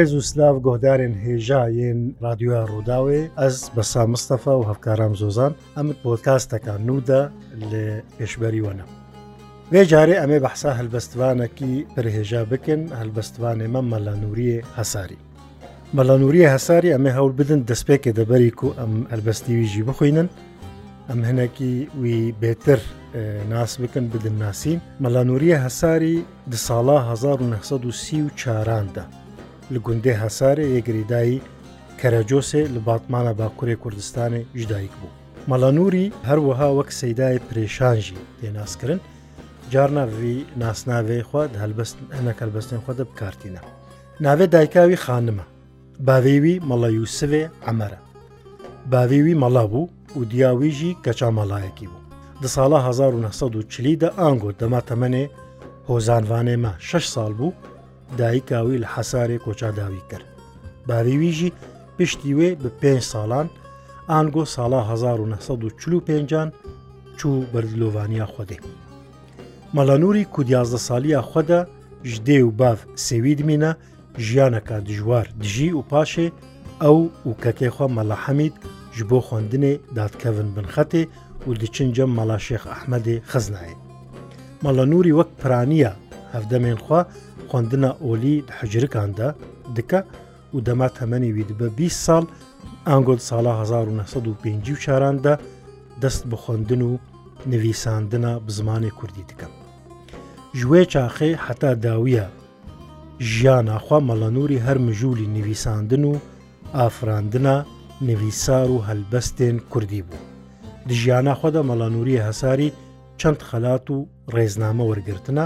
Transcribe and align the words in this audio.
ڕێز 0.00 0.12
و 0.16 0.20
سلااف 0.32 0.56
گۆدارێن 0.66 1.14
هێژایەن 1.26 2.00
رادیوە 2.24 2.60
ڕووداوێ 2.72 3.20
ئەس 3.40 3.56
بە 3.74 3.82
سامستەفا 3.92 4.54
و 4.56 4.66
هەفکارام 4.70 5.14
زۆزان 5.22 5.52
ئەمت 5.76 5.98
پۆتکاستەکان 6.04 6.80
نودا 6.88 7.22
لە 7.70 7.82
پێشبەری 8.16 8.64
وەنە. 8.66 8.84
جارێ 9.92 10.16
ئەمێ 10.22 10.38
بەحسا 10.44 10.70
هەلبەستوانەکی 10.78 11.72
پرهێژا 11.94 12.42
بکن 12.52 12.80
هەلبەستوانێ 13.00 13.66
مە 13.74 13.80
مەلانوریە 13.92 14.58
هەساری. 14.78 15.18
مەلانوریە 15.96 16.48
هەساری 16.54 16.94
ئەمە 16.94 17.10
هەول 17.18 17.32
بدن 17.40 17.60
دەستپێکێ 17.70 18.10
دەبەری 18.18 18.52
و 18.66 18.70
ئەم 18.80 18.94
هەلبەستیویژی 19.12 19.82
بخوێنن 19.88 20.28
ئەم 21.08 21.20
هەنێکی 21.28 21.74
وی 22.02 22.18
بێتر 22.42 22.80
ناس 23.54 23.72
بکەن 23.80 24.06
بدن 24.14 24.34
ناسین 24.42 24.80
مەلانوریە 25.04 25.56
هەساری 25.66 26.16
دساڵا 26.52 26.98
1930 27.12 28.30
چاراندا 28.40 29.04
لە 29.74 29.78
گوندێ 29.86 30.14
هەسارێ 30.22 30.64
یەگریدایی 30.76 31.38
کەرەجۆسێ 32.00 32.62
لە 32.74 32.80
باتمانە 32.88 33.32
باکوورێ 33.40 33.76
کوردستانی 33.82 34.44
ژدایک 34.60 34.92
بوو. 35.00 35.16
مەڵەنووری 35.50 36.06
هەروەها 36.28 36.68
وەک 36.78 36.90
سەیدای 37.00 37.42
پرێشانژی 37.46 38.24
تێناسکردن 38.40 39.00
جار 39.72 39.90
ناوی 39.98 40.36
ناسناوێ 40.62 41.18
خواد 41.28 41.50
هەلبەست 41.62 41.96
ئەنەکەلبەستن 42.14 42.80
خۆدە 42.84 43.04
بکارتینە. 43.10 43.62
ناوێ 44.24 44.46
دایکاوی 44.54 45.00
خانمە، 45.04 45.46
باوێوی 46.06 46.60
مەڵە 46.68 46.88
یوسوێ 46.98 47.42
ئەمەرە. 47.66 48.00
باوێوی 48.92 49.38
مەڵا 49.42 49.64
بوو 49.72 49.90
و 50.18 50.20
دیاویژی 50.32 50.96
کەچا 51.04 51.28
مەڵایەکی 51.38 51.86
بوو. 51.90 52.04
دە 52.42 52.48
ساڵە 52.54 52.78
1940دا 52.86 54.08
ئانگۆ 54.18 54.50
دەما 54.60 54.80
تەمەنێ 54.88 55.24
هۆزانوانێمە 55.90 56.72
6 56.90 57.04
ساڵ 57.14 57.30
بوو 57.38 57.52
دایکاوی 58.18 58.78
لە 58.82 58.86
حەسارێ 58.94 59.38
کۆچاداوی 59.44 60.02
کرد 60.10 60.26
باریویژی 60.86 61.52
پشتی 61.98 62.32
وێ 62.38 62.50
بە 62.62 62.68
پێ 62.80 62.94
ساڵان 63.12 63.46
ئانگۆ 64.10 64.44
ساڵا 64.54 64.80
1940 64.92 66.50
چوو 67.18 67.44
بەردلۆوانیا 67.52 68.26
خودێ 68.34 68.58
مەلەنووری 69.76 70.24
کودیازدە 70.34 70.76
سالیە 70.88 71.20
خوددا 71.30 71.60
ژدێ 72.10 72.38
و 72.42 72.50
باف 72.60 72.78
سێوید 73.06 73.40
منە 73.50 73.72
ژیانەکە 74.24 74.76
دژوار 74.88 75.26
دژی 75.42 75.70
و 75.78 75.82
پاشێ 75.90 76.28
ئەو 76.82 76.98
وکەکێخوا 77.30 77.86
مەلاحەمید 77.96 78.54
ji 78.96 79.02
بۆ 79.10 79.18
خوێندنێ 79.26 79.74
دادکەون 79.98 80.48
بنخەتێ 80.54 81.04
و 81.46 81.50
دچنجە 81.60 82.06
مەلا 82.16 82.38
شێخ 82.46 82.62
ئەحمەدێ 82.72 83.16
خزنایە 83.30 83.76
مەلە 84.64 84.84
نووری 84.92 85.12
وەک 85.18 85.28
پرانیە 85.40 85.92
هەفدەمێنخوا 86.34 87.00
خوندنا 87.50 87.88
ئۆلی 88.08 88.34
حجرکاندا 88.58 89.28
دکە 89.76 90.00
و 90.54 90.58
دەما 90.66 90.88
تەمەنیوی 90.98 91.44
بە 91.58 91.66
20 91.78 92.06
ساڵ 92.06 92.24
ئانگۆل 92.86 93.18
ساڵە 93.30 93.52
1950 93.62 94.78
چاراندا 94.84 95.38
دەست 96.02 96.24
بە 96.30 96.34
خوندن 96.36 96.82
و 96.82 96.96
نویساندنە 97.50 98.30
بزمانی 98.46 98.90
کوردی 98.90 99.24
دکەم. 99.30 99.52
ژوێ 100.58 100.82
چاخێ 100.92 101.30
حتا 101.46 101.74
داویە 101.74 102.26
ژیاناخوا 103.20 103.98
مەڵەنووری 104.00 104.62
هەر 104.66 104.78
مژولی 104.78 105.26
نویساندن 105.26 106.04
و 106.04 106.12
ئافراندنە 106.74 107.56
نویسار 108.10 108.68
و 108.70 108.84
هەلبەستێن 108.88 109.56
کوردی 109.72 110.02
بوو. 110.08 110.20
دژیانە 110.88 111.34
خۆدا 111.40 111.62
مەڵانووری 111.70 112.22
هەساری 112.26 112.68
چەند 113.20 113.40
خەلات 113.50 113.86
و 113.94 113.96
ڕێزنامە 114.34 114.84
وەرگرتنە 114.90 115.44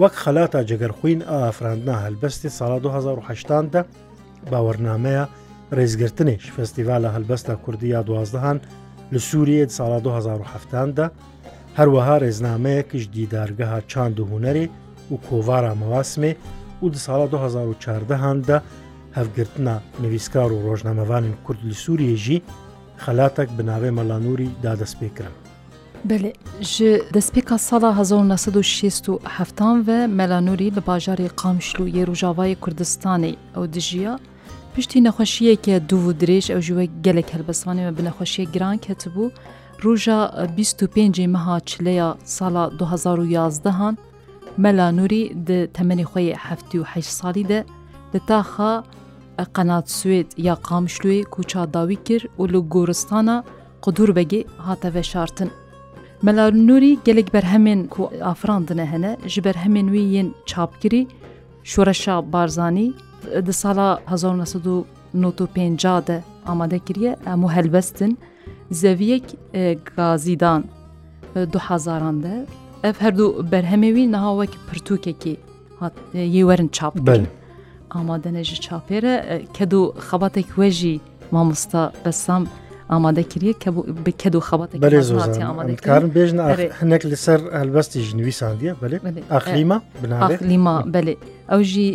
وەک 0.00 0.14
خەلاتا 0.24 0.60
جگەرخوین 0.70 1.20
ئافراندنا 1.30 1.94
هەلبەستی 2.04 2.50
ساڵا 2.58 2.78
2010دا 2.84 3.82
باوەرنمەیە 4.50 5.24
ڕێزگرتنیش 5.76 6.44
فستیڤالە 6.56 7.08
هەلبەستا 7.16 7.54
کوردی 7.64 7.88
یا 7.96 8.00
دوازدەهان 8.08 8.58
لە 9.12 9.18
سووریت 9.28 9.70
ساڵا 9.78 9.98
2010دا 10.06 11.06
هەروەها 11.78 12.14
ڕێزنامەیەکیش 12.22 13.04
دیدارگەها 13.16 13.80
چاند 13.92 14.16
و 14.20 14.24
هوەری 14.30 14.66
و 15.10 15.14
کۆوارا 15.26 15.72
مەواسمێ 15.82 16.32
و 16.82 16.86
دە 16.94 16.98
ساڵا 17.06 17.26
2014هاندا 17.34 18.58
هەفگرتنا 19.18 19.74
نویسکار 20.02 20.48
و 20.52 20.62
ڕۆژنامەوانین 20.66 21.36
کورد 21.44 21.60
لە 21.70 21.74
سووریێژی 21.84 22.42
خەلاتەک 23.04 23.48
بناوێ 23.58 23.90
مەلانوری 23.98 24.48
دادەست 24.64 24.96
پێکرا. 25.00 25.32
Belê 26.04 26.32
ji 26.60 27.02
destpêka 27.14 27.58
sala 27.58 27.96
1960 27.98 29.86
ve 29.86 30.06
melanûrî 30.06 30.64
li 30.74 30.80
bajarê 30.86 31.28
qamşlû 31.28 31.88
yê 31.90 32.04
Rojavayê 32.06 32.54
Kurdistanê 32.56 33.36
ew 33.56 33.72
dijiya 33.72 34.18
piştî 34.74 35.04
nexweşiyeke 35.04 35.76
dû 35.90 35.94
û 36.06 36.20
dirêj 36.20 36.52
ew 36.52 36.62
ji 36.62 36.68
we 36.74 36.84
gelek 37.02 37.26
helbesanê 37.34 37.76
me 37.90 37.98
bi 37.98 38.02
nexweşiyê 38.02 38.52
giran 38.52 38.76
ketibû, 38.78 39.30
Roja 39.84 40.48
25 40.58 41.26
meha 41.28 41.60
çileya 41.60 42.16
sala 42.24 42.66
2011han 42.76 43.96
melanûrî 44.58 45.46
di 45.46 45.70
temenê 45.74 46.02
xwe 46.04 46.34
heftî 46.34 46.78
û 46.78 46.84
heş 46.84 47.06
salî 47.06 47.48
de 47.48 47.64
li 48.14 48.20
taxa 48.26 48.84
qenat 49.54 49.88
Suêd 49.88 50.26
ya 50.36 50.54
qamşlûê 50.54 51.22
kûça 51.24 51.72
dawî 51.74 52.04
kir 52.04 52.26
û 52.38 52.52
li 52.52 52.68
goristana 52.68 53.44
Qudûrbegê 53.82 54.44
hate 54.58 54.94
veşartin. 54.94 55.50
مەلا 56.26 56.44
نووری 56.52 56.98
gelek 57.06 57.28
berhemên 57.34 57.86
ku 57.88 58.08
afirandine 58.28 58.86
hene 58.86 59.16
ji 59.26 59.44
berhemên 59.44 59.86
wî 59.92 59.98
yên 60.00 60.34
çapkirî 60.46 61.06
şoreşa 61.64 62.32
Barzanî 62.32 62.92
di 63.46 63.52
sala 63.52 64.00
1950 65.14 66.06
de 66.06 66.22
amade 66.46 66.78
kiriye 66.78 67.16
em 67.26 67.48
helbestin 67.48 68.18
zeviyek 68.70 69.22
gazidan 69.96 70.64
du 71.34 71.58
hezaran 71.58 72.22
de 72.22 72.46
ev 72.84 72.92
her 72.98 73.18
du 73.18 73.46
berhemê 73.52 73.88
wî 73.94 74.12
niha 74.12 74.44
wek 74.44 74.58
pirtûkekî 74.70 75.36
yê 76.14 76.40
werin 76.48 76.68
çap 76.68 76.94
amadene 77.90 78.44
ji 78.44 78.56
çapêre 78.62 79.40
kedu 79.54 79.94
xebatek 80.08 80.46
we 80.46 80.70
jî 80.70 81.00
mamosta 81.30 81.92
besam 82.04 82.46
ئامادە 82.92 83.22
کردە 83.32 83.52
کە 84.22 84.28
دو 84.34 84.40
خەباتکارن 84.48 86.06
بێژن 86.16 86.38
هەنێک 86.80 87.02
لەسەر 87.10 87.40
هەلبەستی 87.60 87.98
ژنوویساندیە 88.08 88.72
بێ 88.80 88.88
ئەخلیمە 89.34 89.76
بنالیما 90.02 90.74
بێ 90.94 91.12
ئەو 91.52 91.60
ژی 91.70 91.86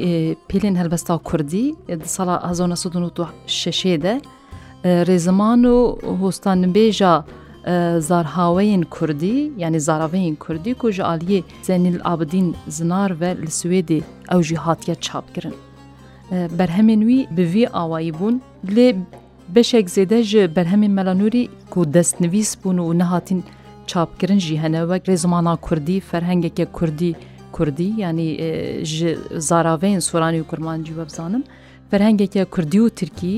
پێلێن 0.50 0.76
هەلبەستا 0.82 1.14
کوردی 1.30 1.68
ساڵە 2.16 2.36
1960 2.44 3.88
رێزمان 5.08 5.62
و 5.66 5.78
هۆستانبێژە 6.22 7.14
زارهاوەیên 8.10 8.84
کوردی 8.96 9.38
yani 9.64 9.80
zaraveyên 9.88 10.36
kurdî 10.44 10.74
ku 10.82 10.92
ji 10.96 11.04
aliyê 11.14 11.40
Zenil 11.68 12.00
Abdîn 12.14 12.48
zinar 12.78 13.12
ve 13.22 13.32
li 13.46 13.52
Swêdê 13.60 14.00
ew 14.34 14.44
jî 14.44 14.56
hatiye 14.56 14.96
çap 15.06 15.26
kirin. 15.36 15.56
Berhemên 16.60 17.00
wî 17.10 17.20
bi 17.38 17.44
vî 17.54 17.66
awayî 17.82 18.14
bûn 18.20 18.36
lê 18.76 18.90
بەشێک 19.56 19.88
زێدە 19.96 20.20
ji 20.32 20.38
بەرهەمین 20.56 20.94
مەلانوری 20.98 21.44
ku 21.74 21.80
destnivîs 21.96 22.52
bûn 22.64 22.78
û 22.90 22.94
nehatîn 23.02 23.42
çapkirin 23.92 24.40
jî 24.46 24.56
hene 24.64 24.82
wek 24.92 25.04
rêzmana 25.12 25.54
Kurdî 25.68 25.98
ferhengeke 26.10 26.66
Kurdî 26.78 27.12
Kurdî 27.56 27.90
yanî 28.04 28.30
ji 28.94 29.12
zaraveyên 29.50 30.02
Suranî 30.10 30.40
û 30.44 30.46
Kurmancî 30.52 30.94
webzanim 31.00 31.44
ferhengeke 31.90 32.44
Kurdî 32.54 32.80
û 32.88 32.90
Tirkî 33.00 33.36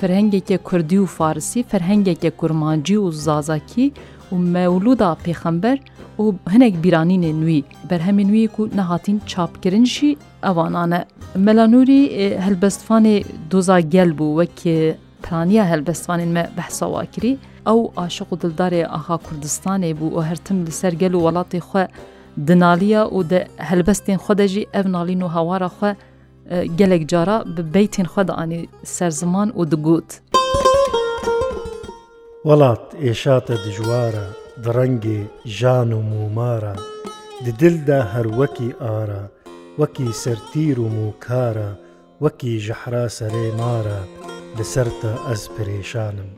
ferhengeke 0.00 0.58
Kurdî 0.68 0.98
û 1.04 1.06
Farsî 1.16 1.60
ferhengeke 1.70 2.30
Kurmancî 2.40 2.96
û 3.06 3.06
Zazakî 3.28 3.86
û 4.32 4.34
mewluda 4.56 5.10
pêxember 5.24 5.76
û 6.22 6.24
hinek 6.52 6.74
bîranînê 6.84 7.32
nûî 7.42 7.60
berhemên 7.90 8.28
wî 8.34 8.44
ku 8.54 8.62
nehatîn 8.78 9.18
çapkirin 9.32 9.86
jî 9.94 10.10
evanan 10.50 10.90
e. 10.98 11.00
Melanûrî 11.46 12.00
helbestvanê 12.46 13.16
doza 13.50 13.78
gel 13.94 14.10
bû 14.18 14.26
wekê 14.38 14.78
پلانیە 15.22 15.64
هەلبەستوانین 15.72 16.30
مە 16.36 16.42
بەحسەواکری 16.56 17.34
ئەو 17.66 17.80
عاشق 18.00 18.28
و 18.32 18.38
دڵدارێ 18.42 18.84
ئاخا 18.92 19.16
کوردستانێ 19.26 19.92
بوو 19.98 20.14
ئەو 20.16 20.22
هەرتم 20.30 20.56
li 20.66 20.72
سەرگەل 20.80 21.14
و 21.14 21.20
وڵاتی 21.26 21.60
خوێ 21.68 21.84
دنالیە 22.48 23.02
و 23.14 23.18
هەلبەستین 23.70 24.18
خۆدەژی 24.24 24.68
ئەv 24.74 24.86
نالین 24.94 25.22
و 25.22 25.28
هەوارە 25.36 25.70
خوێ 25.76 25.92
gelek 26.78 27.02
cara 27.12 27.36
bi 27.56 27.62
beytên 27.74 28.06
xwe 28.12 28.22
de 28.28 28.34
anî 28.42 28.60
serziman 28.96 29.48
û 29.60 29.62
digot. 29.72 30.08
Welat 32.48 32.84
êşa 33.10 33.36
te 33.46 33.56
dijwar 33.66 34.14
e 34.26 34.28
di 34.62 34.68
rengê 34.78 35.20
jan 35.60 35.90
û 35.98 36.00
mûmar 36.12 36.62
e 36.74 36.76
di 37.44 37.52
dil 37.60 37.76
de 37.88 37.98
her 38.12 38.26
wekî 38.40 38.70
ara 39.00 39.22
wekî 39.80 40.08
sertîr 40.24 40.76
û 40.86 40.86
mûkar 41.00 41.56
e 41.68 41.70
wekî 42.24 42.54
jihra 42.66 43.04
serê 43.18 43.46
mar 43.60 43.86
e 43.98 44.02
لەسەر 44.58 44.88
تا 45.00 45.10
ئەس 45.30 45.42
پرێشانم. 45.54 46.30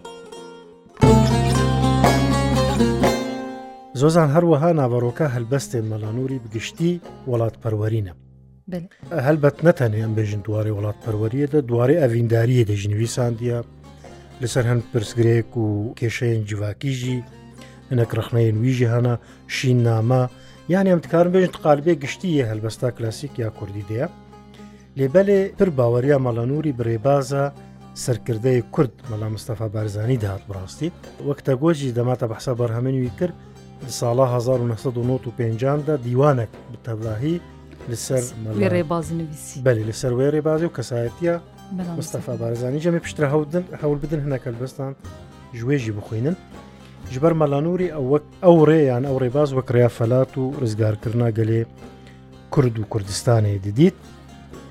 زۆزان 4.01 4.29
هەروەها 4.37 4.71
ناوەڕۆکە 4.81 5.27
هەلبەستێ 5.35 5.79
مەلانوری 5.91 6.39
بگشتی 6.45 6.93
وڵات 7.31 7.55
پەروەرینە. 7.63 8.13
هەلبەت 9.27 9.57
نەتەنێ 9.67 9.99
ئەم 10.05 10.13
بێژن 10.19 10.41
دوارێ 10.47 10.73
وڵات 10.79 10.97
پەروەریەدا 11.05 11.61
دوارێ 11.71 11.97
ئەڤینداریە 12.03 12.65
دەژنووی 12.71 13.13
ساندیە 13.17 13.59
لەسەر 14.43 14.65
هەند 14.71 14.85
پرسگرێک 14.93 15.51
و 15.63 15.67
کێشەیەن 15.99 16.43
جیواکیژی 16.49 17.19
نەکرخنەیەن 17.99 18.57
ویژی 18.65 18.91
هەنا 18.95 19.15
شین 19.57 19.79
ناما 19.87 20.23
یان 20.75 20.87
ئەمتکارم 20.91 21.33
بێژن 21.35 21.55
قالبێ 21.65 21.95
گشتیە 22.03 22.45
هەلبەستا 22.51 22.89
کلاسیک 22.97 23.33
یا 23.43 23.49
کوردی 23.59 23.85
دەیە 23.89 24.09
لێبەلێ 24.99 25.41
پر 25.59 25.69
باوەریە 25.79 26.19
مەڵەنووری 26.27 26.77
برێبازە 26.79 27.45
سەرکردەی 28.01 28.63
کورد 28.73 28.91
مەلا 29.11 29.29
مستەفا 29.39 29.63
بارزانانی 29.75 30.17
داات 30.17 30.43
بڕاستی 30.49 30.89
وەکتە 31.29 31.53
گۆژی 31.63 31.95
دەماتە 31.99 32.27
بەحسا 32.33 32.55
بەرهەمنوی 32.55 33.11
کرد 33.21 33.35
ساڵا 34.01 34.27
1950دا 34.39 35.95
دیوانێک 36.05 36.51
بتەبراهی 36.73 37.37
لەسەر 37.91 38.23
ڕێبازنویسی 38.75 39.59
بەلی 39.67 39.85
لەسەر 39.91 40.13
وێ 40.19 40.29
ڕێبازی 40.35 40.65
و 40.69 40.75
کەسایەتە 40.77 41.35
مستەفا 41.99 42.35
بارزانانی 42.43 42.81
جەمێ 42.85 43.01
پشترا 43.05 43.27
هەودن 43.35 43.65
هەول 43.83 43.99
بدن 44.03 44.21
هەنەکە 44.25 44.49
بستان 44.63 44.93
ژێژی 45.59 45.93
بخوێنن 45.99 46.37
ژبەر 47.15 47.33
مەلانوری 47.41 47.89
ئەو 48.45 48.57
ڕێیان 48.69 49.03
ئەو 49.09 49.17
ڕێباز 49.23 49.51
وەک 49.57 49.69
ڕیافەلات 49.77 50.33
و 50.41 50.45
ڕزگارکردنا 50.63 51.29
گەلێ 51.39 51.61
کورد 52.55 52.75
و 52.79 52.85
کوردستانی 52.93 53.59
دیدیت 53.59 53.97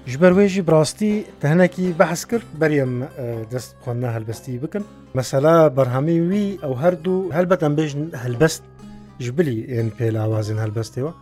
ji 0.10 0.18
ber 0.22 0.32
wê 0.34 0.46
jî 0.50 0.62
rastî 0.74 1.14
te 1.42 1.46
hinekî 1.54 1.88
behs 2.00 2.22
kir 2.30 2.42
berêm 2.62 2.92
e, 3.24 3.52
dest 3.52 3.72
xwanna 3.84 4.10
helbestî 4.18 4.54
bikin. 4.64 4.84
Mesela 5.14 5.78
berhemî 5.78 6.18
wî 6.32 6.46
ew 6.68 6.76
her 6.84 6.96
du 7.04 7.16
helbet 7.38 7.64
em 7.68 7.74
bêjin 7.78 8.04
helbest 8.24 8.64
ji 9.20 9.32
bilî 9.38 9.60
ên 9.80 9.88
pêlawazên 10.00 10.58
helbestê 10.68 11.02
wa. 11.08 11.14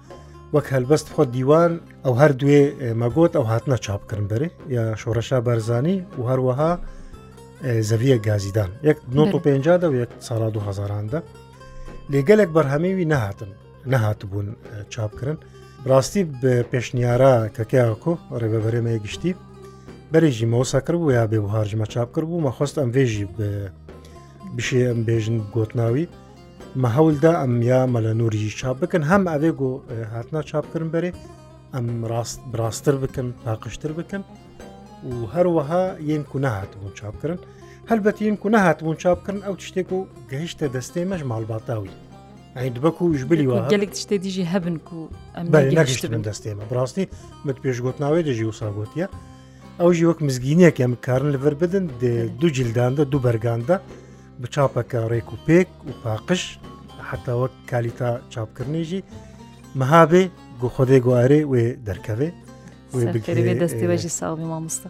وەک 0.56 0.66
هەلبەست 0.76 1.08
خۆ 1.16 1.24
دیوان 1.36 1.74
ئەو 2.06 2.14
هەر 2.22 2.31
دوێ 2.42 2.62
مەگۆت 3.02 3.34
ئەو 3.40 3.46
هاتنە 3.52 3.78
چاپکردن 3.86 4.26
بەرێ 4.31 4.48
یا 4.76 4.84
شۆڕەشا 5.02 5.38
بەرزانی 5.48 5.98
و 6.20 6.22
هەروەها 6.31 6.72
زەویە 7.90 8.18
گازیدان 8.28 8.72
یەک 8.90 8.98
1950 9.12 9.88
و 9.92 9.94
یەک 10.04 10.10
ساڵ 10.28 10.42
2000دا 10.58 11.20
لێگەلێک 12.12 12.50
بەرهەمەوی 12.56 13.06
نەهاتن 13.12 13.52
نەهات 13.94 14.20
بوون 14.30 14.48
چاپکردن. 14.94 15.38
ڕاستی 15.88 16.24
پێشنیارە 16.72 17.34
کەکیاکۆ 17.56 18.14
ڕێبەبەرێمە 18.42 18.92
گشتی 19.06 19.31
بەرێژی 20.12 20.48
مەوسا 20.54 20.80
کرد 20.86 20.98
بوو 21.00 21.12
یا 21.20 21.26
بێ 21.31 21.40
و 21.42 21.48
هاژمە 21.56 21.86
چاپ 21.94 22.10
کرد 22.16 22.28
بوو 22.30 22.44
مەخواست 22.48 22.76
ئەم 22.81 22.90
وێژی 22.96 23.26
بشێ 24.56 24.81
ئەم 24.90 25.00
بێژن 25.08 25.38
گۆتناوی 25.56 26.06
مە 26.81 26.90
هەولدا 26.96 27.34
ئەم 27.42 27.54
یا 27.72 27.80
مەلە 27.94 28.12
نووریژی 28.20 28.58
چاپ 28.60 28.76
بکەن 28.84 29.04
هەم 29.12 29.24
ئەوێ 29.31 29.52
گۆ 29.60 29.72
هاتنا 30.14 30.42
چاپکردن 30.50 30.90
بەرێ 30.96 31.12
ئەم 31.76 31.88
ڕاست 32.12 32.40
براستتر 32.52 32.96
بکەن 33.04 33.28
تاقشتر 33.46 33.92
بکەن 34.00 34.24
و 35.10 35.12
هەروەها 35.34 35.84
یەن 36.12 36.24
کو 36.30 36.38
نەهاتبوون 36.46 36.94
چاپکردن 37.00 37.40
هەلبەت 37.90 38.18
یەن 38.26 38.36
کو 38.42 38.48
نەهاتبوون 38.56 38.96
چاپکردن 39.04 39.42
ئەو 39.48 39.56
شتێک 39.68 39.88
و 39.96 40.00
گەهشتە 40.31 40.66
دەستەی 40.76 41.06
مەژ 41.12 41.22
ماڵباتاوی 41.31 41.92
بەک 42.56 42.98
و 43.01 43.07
ژبلی 43.22 43.46
وە 43.51 43.57
گەلێک 43.74 43.92
شتێ 44.04 44.18
دیژی 44.25 44.46
هەبن 44.54 44.75
و 44.81 45.07
نەگەشتن 45.75 46.25
دەستێمە 46.28 46.63
بڕاستی 46.69 47.06
مت 47.46 47.57
پێشگوتناوی 47.63 48.25
دەژی 48.28 48.46
و 48.50 48.57
ساگوتیە 48.62 49.07
ئەوژی 49.80 50.06
وەک 50.10 50.19
مزگینەک 50.28 50.75
ئەم 50.81 50.94
کارن 51.06 51.28
لەبەر 51.36 51.54
بدن 51.62 51.86
دوو 52.42 52.50
جلداندا 52.57 53.04
دوو 53.12 53.24
بەرگاندا 53.25 53.75
بچاپەکە 54.42 55.00
ڕێک 55.12 55.28
و 55.34 55.38
پێک 55.46 55.68
و 55.90 55.92
پاقش 56.04 56.42
حتاوەک 57.10 57.54
کالیتا 57.69 58.10
چاپکردنیژی 58.34 59.06
مەهابێ 59.80 60.24
گۆخۆدێ 60.62 60.98
گوارێ 61.06 61.40
وێ 61.52 61.66
دەرکەوێ 61.88 62.30
بێ 63.47 63.53
دەستی 63.62 63.86
بەژی 63.91 64.12
ساڵی 64.19 64.45
مامۆستا 64.51 64.89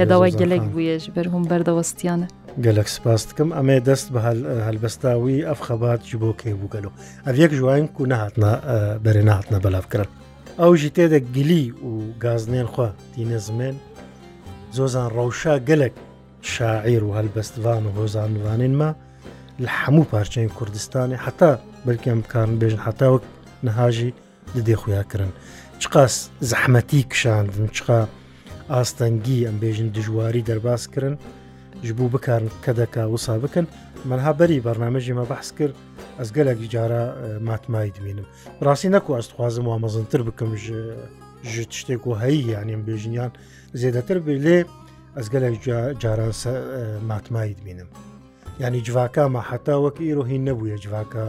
لەداوای 0.00 0.32
گەلێک 0.40 0.64
بوویەش 0.72 1.04
بەرهوم 1.14 1.44
بەردەوەستیانە 1.50 2.26
گەلک 2.64 2.88
سپاس 2.96 3.22
دکەم 3.28 3.48
ئەمێ 3.58 3.76
دەست 3.88 4.06
بە 4.14 4.20
هەلبەستاوی 4.68 5.40
ئەف 5.48 5.60
خەبات 5.66 6.00
ji 6.08 6.14
بۆ 6.22 6.30
کێ 6.40 6.52
بووگەلۆ 6.60 6.90
ئەف 7.26 7.36
یەک 7.42 7.52
ژواین 7.58 7.86
و 8.00 8.04
نهاتنا 8.12 8.52
بەرێ 9.04 9.22
نهاتنا 9.30 9.58
بەلاافکردن 9.64 10.12
ئەو 10.60 10.72
ژی 10.80 10.90
تێدە 10.96 11.18
گلی 11.36 11.64
و 11.90 11.92
گازنێن 12.24 12.68
خوا 12.72 12.88
دیینەزمێن 13.14 13.76
زۆزان 14.76 15.08
ڕەوشا 15.16 15.54
گەلک 15.68 15.94
شاعیر 16.54 17.02
و 17.04 17.14
هەلبەستوان 17.18 17.82
و 17.86 17.90
هۆزانوانین 17.98 18.74
ما 18.80 18.90
لە 19.64 19.70
هەموو 19.82 20.08
پارچەین 20.12 20.50
کوردستانی 20.58 21.16
حتا 21.24 21.50
بلکەم 21.86 22.18
بکارن 22.24 22.54
بێژن 22.60 22.80
حتاوەک 22.86 23.22
نەهاژی 23.66 24.10
دێ 24.66 24.76
خویاکردن 24.80 25.30
چقا 25.80 26.02
زەحمەتی 26.50 27.02
کشاندن 27.12 27.66
چقا 27.76 27.98
ئاستەنگی 28.72 29.46
ئەمبێژن 29.48 29.88
دژواری 29.96 30.46
دەرباس 30.48 30.82
کردن 30.94 31.14
ژبوو 31.86 32.08
بکارن 32.14 32.48
کە 32.64 32.72
دەکا 32.80 33.02
وسا 33.14 33.34
بکەن 33.44 33.66
منها 34.10 34.32
بەری 34.40 34.58
بەرنمەژیمە 34.66 35.24
بەحس 35.32 35.48
کرد 35.58 35.74
ئەس 36.20 36.28
گەلێکی 36.36 36.68
جارە 36.74 37.02
ماتمای 37.48 37.90
دمینم 37.96 38.26
ڕاستی 38.66 38.90
نەکو 38.94 39.10
ئەستخوازم 39.18 39.64
وامەزنتر 39.70 40.20
بکەم 40.28 40.50
ژ 40.64 40.66
شتێک 41.80 42.04
و 42.06 42.12
هەیە 42.22 42.48
یانیم 42.54 42.82
بێژنیان 42.88 43.30
زێدەتر 43.80 44.18
ب 44.24 44.26
لێ 44.44 44.58
ئەس 45.18 45.26
گەلێک 45.32 45.56
جاران 46.02 46.32
ماتمای 47.10 47.50
دمینم 47.60 47.88
ینی 48.60 48.80
جوواکە 48.86 49.24
ماحتا 49.34 49.76
وەک 49.84 49.96
ئیرۆهی 50.08 50.38
نەبووە 50.48 50.76
جوواکە 50.84 51.24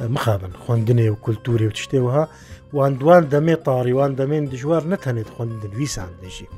مخابن 0.00 0.50
خوندنێ 0.66 1.10
و 1.10 1.14
کولتوری 1.14 1.66
و 1.66 1.70
شتێوەها 1.74 2.28
وان 2.74 2.94
دوان 2.94 3.24
دەمێ 3.30 3.56
تاریوان 3.64 4.12
دەمێن 4.16 4.52
دژوار 4.52 4.82
نەتەنێت 4.92 5.28
خوندن 5.34 5.70
ویسان 5.78 6.10
دژی 6.22 6.48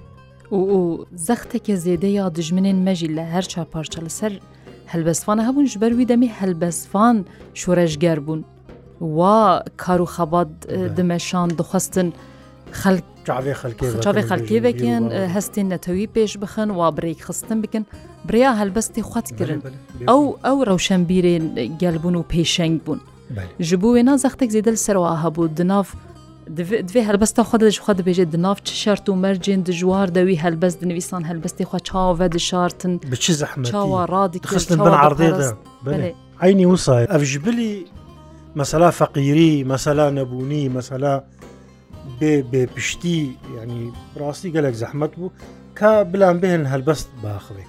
و 0.56 1.04
زەختێکە 1.28 1.74
زێدەیە 1.84 2.24
دژمنێن 2.36 2.78
مەژی 2.86 3.10
لە 3.16 3.24
هەر 3.32 3.44
چاپارچە 3.52 4.00
لەسەر 4.06 4.32
هەلبەسفانە 4.92 5.42
هەبوون 5.48 5.66
ژ 5.70 5.74
بەروی 5.82 6.06
دەمی 6.12 6.30
هەلبەسفان 6.38 7.16
شوورەشگەر 7.60 8.18
بوون 8.26 8.40
وا 9.18 9.62
کار 9.84 10.00
و 10.02 10.06
خەبات 10.16 10.50
دمەشان 10.96 11.48
دخواستن 11.60 12.08
خەلک 12.82 13.04
چاوێ 14.04 14.22
خەکێوێکن 14.32 15.04
هەستین 15.34 15.66
نەتەوی 15.72 16.08
پێش 16.14 16.32
بخن 16.42 16.68
و 16.78 16.80
برێک 16.96 17.20
خستن 17.26 17.60
بکن 17.62 17.84
بریا 18.28 18.50
هەلبەستی 18.60 19.02
خواتکردن 19.08 19.60
ئەو 20.10 20.22
ئەو 20.44 20.58
ڕەوشەمبیرێن 20.68 21.44
گەلبوون 21.80 22.16
و 22.16 22.24
پێشەنگ 22.32 22.76
بوون. 22.84 23.00
ji 23.68 23.76
bo 23.80 23.88
wêna 23.96 24.16
zextek 24.18 24.48
zêdel 24.54 24.76
serwa 24.86 25.12
hebû 25.24 25.48
di 25.56 25.64
nav 25.64 25.86
divê 26.58 27.00
helbesta 27.08 27.42
xwe 27.44 27.58
de 27.62 27.70
ji 27.70 27.80
xwe 27.84 27.92
dibêje 27.98 28.24
di 28.32 28.38
nav 28.38 28.56
çi 28.66 28.74
şert 28.82 29.04
û 29.10 29.12
mercên 29.24 29.60
di 29.66 29.72
jiwar 29.80 30.14
de 30.14 30.20
wî 30.28 30.36
helbest 30.44 30.80
dinivîsan 30.82 31.22
helbestê 31.30 31.64
xwe 31.70 31.78
çave 31.88 32.32
dişartin 32.32 32.92
bi 33.12 33.16
çi 33.24 33.34
zehmewa 33.34 34.02
radîxistin 34.16 34.78
bin 34.86 34.94
erdê 35.06 35.28
de 35.38 36.14
aynî 36.40 36.62
win 36.70 36.76
say 36.76 37.06
ev 37.16 37.24
ji 37.24 37.46
bilî 37.46 37.86
mesela 38.54 38.88
feqîrî 38.90 39.64
mesela 39.64 40.10
nebûnî 40.10 40.68
mesela 40.78 41.24
بێ 42.20 42.34
بێپشتی 42.52 43.18
ینی 43.56 43.82
ڕاستی 44.20 44.48
گەلێک 44.54 44.74
زەحمت 44.82 45.12
بوو 45.18 45.34
کە 45.78 45.90
بلان 46.12 46.36
بێن 46.42 46.62
هەلبەست 46.72 47.08
باخوێ 47.24 47.64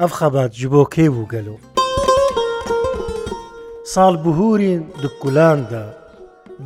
ئەف 0.00 0.12
خەبات 0.18 0.52
ji 0.58 0.66
بۆ 0.72 0.82
کێ 0.94 1.06
بوو 1.14 1.26
گەلو 1.34 1.56
ساڵبهورین 3.94 4.78
دکولاندا 5.02 5.80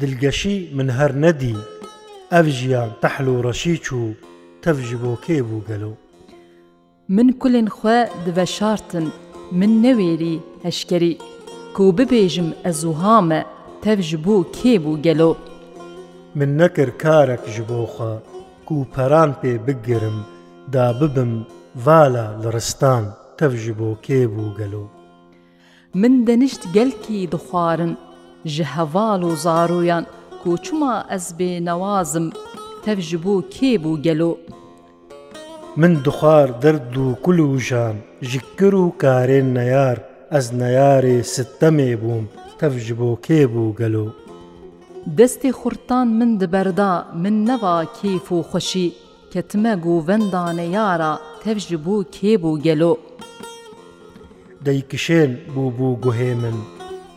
دلگەشی 0.02 0.54
من 0.80 0.90
هەر 0.98 1.12
نەدی 1.24 1.56
ئەف 2.36 2.46
ژیان 2.58 2.90
تەحل 3.02 3.26
و 3.28 3.40
ڕەشی 3.46 3.76
چوو 3.86 4.08
تەفژ 4.66 4.90
بۆ 5.00 5.10
کێ 5.24 5.38
بوو 5.48 5.64
گەلو 5.68 5.92
من 7.18 7.28
کولێن 7.40 7.68
خوێ 7.76 8.00
دڤەشارتن 8.26 9.06
من 9.58 9.72
نەوێری 9.84 10.36
هەشکەری 10.64 11.14
کو 11.76 11.84
ببێژم 11.98 12.48
ئەزوهامە 12.64 13.40
تەفژ 13.82 14.10
بۆ 14.26 14.36
کێ 14.56 14.74
بوو 14.84 15.02
گەلۆ 15.06 15.32
من 16.38 16.50
نەکرد 16.60 16.94
کارێک 17.02 17.42
ji 17.56 17.60
بۆخوا 17.72 18.14
کوپەران 18.68 19.30
پێ 19.40 19.52
بگرم 19.66 20.16
دا 20.74 20.86
ببم 20.98 21.32
ڤالا 21.84 22.26
لە 22.42 22.48
ڕستان 22.56 23.04
تەفژ 23.38 23.64
بۆ 23.78 23.90
کێ 24.06 24.22
بوو 24.34 24.56
گەلۆ 24.60 24.84
من 25.94 26.25
دەنیشت 26.25 26.62
گەلکی 26.76 27.26
دخوارن 27.30 27.97
ji 28.47 28.64
heval 28.64 29.23
û 29.30 29.37
zaroyan 29.37 30.06
ku 30.42 30.56
çuma 30.64 31.06
ez 31.11 31.26
bê 31.38 31.64
newazim 31.64 32.26
tev 32.85 32.99
ji 33.00 33.18
bo 33.25 33.35
kêbû 33.56 34.02
gelo 34.02 34.38
Min 35.76 35.92
dixwar 36.04 36.49
derd 36.62 36.94
û 37.06 37.06
kul 37.25 37.38
û 37.50 37.59
jan 37.68 37.94
ji 38.28 38.40
kir 38.59 38.73
û 38.85 38.87
karên 39.02 39.49
neyar 39.54 39.99
ez 40.38 40.47
neyarê 40.61 41.18
sitemê 41.35 41.92
bûm 42.02 42.25
tev 42.61 42.73
ji 42.85 42.94
bo 43.00 43.09
kêbû 43.26 43.64
gelo 43.80 44.06
Destê 45.18 45.50
xurtan 45.61 46.09
min 46.18 46.30
diberda 46.40 46.92
min 47.23 47.37
neva 47.49 47.76
kêf 47.99 48.25
û 48.37 48.38
xweşî 48.50 48.88
ketime 49.32 49.75
û 49.92 49.94
vendaneyara 50.09 51.12
tev 51.44 51.59
ji 51.66 51.78
bo 51.87 51.97
kêbû 52.16 52.52
gelo 52.66 52.92
دەیکشێن 54.69 55.33
بوو 55.55 55.71
بوو 55.79 56.00
گوهێ 56.05 56.33
من 56.43 56.57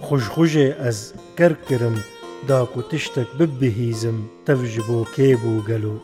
خوشخژێ 0.05 0.67
ئەس 0.83 0.99
کەر 1.37 1.51
کرم 1.67 1.95
داک 2.49 2.71
و 2.77 2.81
تشتێک 2.89 3.29
ببهیزم 3.39 4.17
تەژ 4.47 4.73
بۆ 4.87 4.99
کێ 5.15 5.29
بوو 5.43 5.65
گەلو 5.69 5.95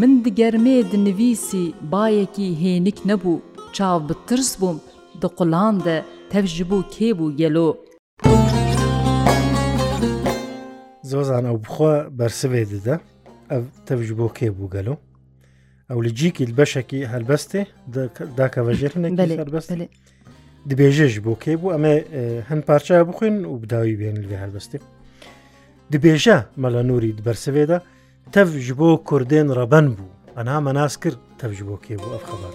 من 0.00 0.10
دگەرمێ 0.24 0.78
دنویسی 0.92 1.64
باەکی 1.92 2.48
هێنک 2.62 2.98
نەبوو 3.08 3.36
چاو 3.76 3.98
بترس 4.08 4.50
بووم 4.60 4.78
دقلان 5.22 5.74
دە 5.86 5.96
تەژ 6.32 6.52
بوو 6.70 6.82
کێ 6.94 7.08
بوو 7.18 7.36
گەلۆ 7.40 7.66
زۆزان 11.10 11.44
ئەو 11.50 11.58
بخوا 11.64 11.94
بەرسبێ 12.18 12.62
ددە 12.72 12.96
ئەو 13.50 13.62
تەژ 13.86 14.08
بۆ 14.18 14.26
کێ 14.38 14.48
بوو 14.56 14.72
گەلو 14.74 14.94
ئەو 15.90 15.98
لە 16.06 16.10
جییکی 16.18 16.44
بەشێکی 16.58 17.00
هەلبەستێ 17.12 17.60
داکەڤژێرنێک 18.38 19.12
هەلبەستێ 19.42 19.86
دبێژێش 20.70 21.14
بۆ 21.24 21.32
کێ 21.42 21.54
بوو 21.60 21.72
ئەمە 21.74 21.94
هەند 22.48 22.62
پارچە 22.68 22.94
بخوێن 23.08 23.36
و 23.50 23.54
بداوی 23.62 23.96
بێن 24.00 24.16
لە 24.30 24.36
هەربەستی 24.42 24.80
دبێژە 25.92 26.38
مەلە 26.62 26.80
نووری 26.88 27.16
بەرسەوێدا 27.26 27.78
تەفژ 28.34 28.66
بۆ 28.78 28.88
کوردێن 29.08 29.48
ڕەبەن 29.58 29.86
بوو 29.96 30.14
ئەنا 30.36 30.56
مەناس 30.66 30.94
کرد 31.02 31.20
تەفژ 31.40 31.58
بۆ 31.68 31.74
کێ 31.84 31.96
بوو 32.02 32.14
ئەف 32.14 32.24
خەبار 32.30 32.54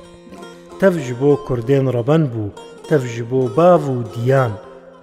تەفژ 0.79 1.07
بۆ 1.19 1.31
کوردێن 1.47 1.85
ڕەبەن 1.95 2.23
بوو 2.31 2.49
تەفژ 2.89 3.15
بۆ 3.29 3.41
باو 3.57 3.81
و 3.97 4.03
دییان 4.13 4.51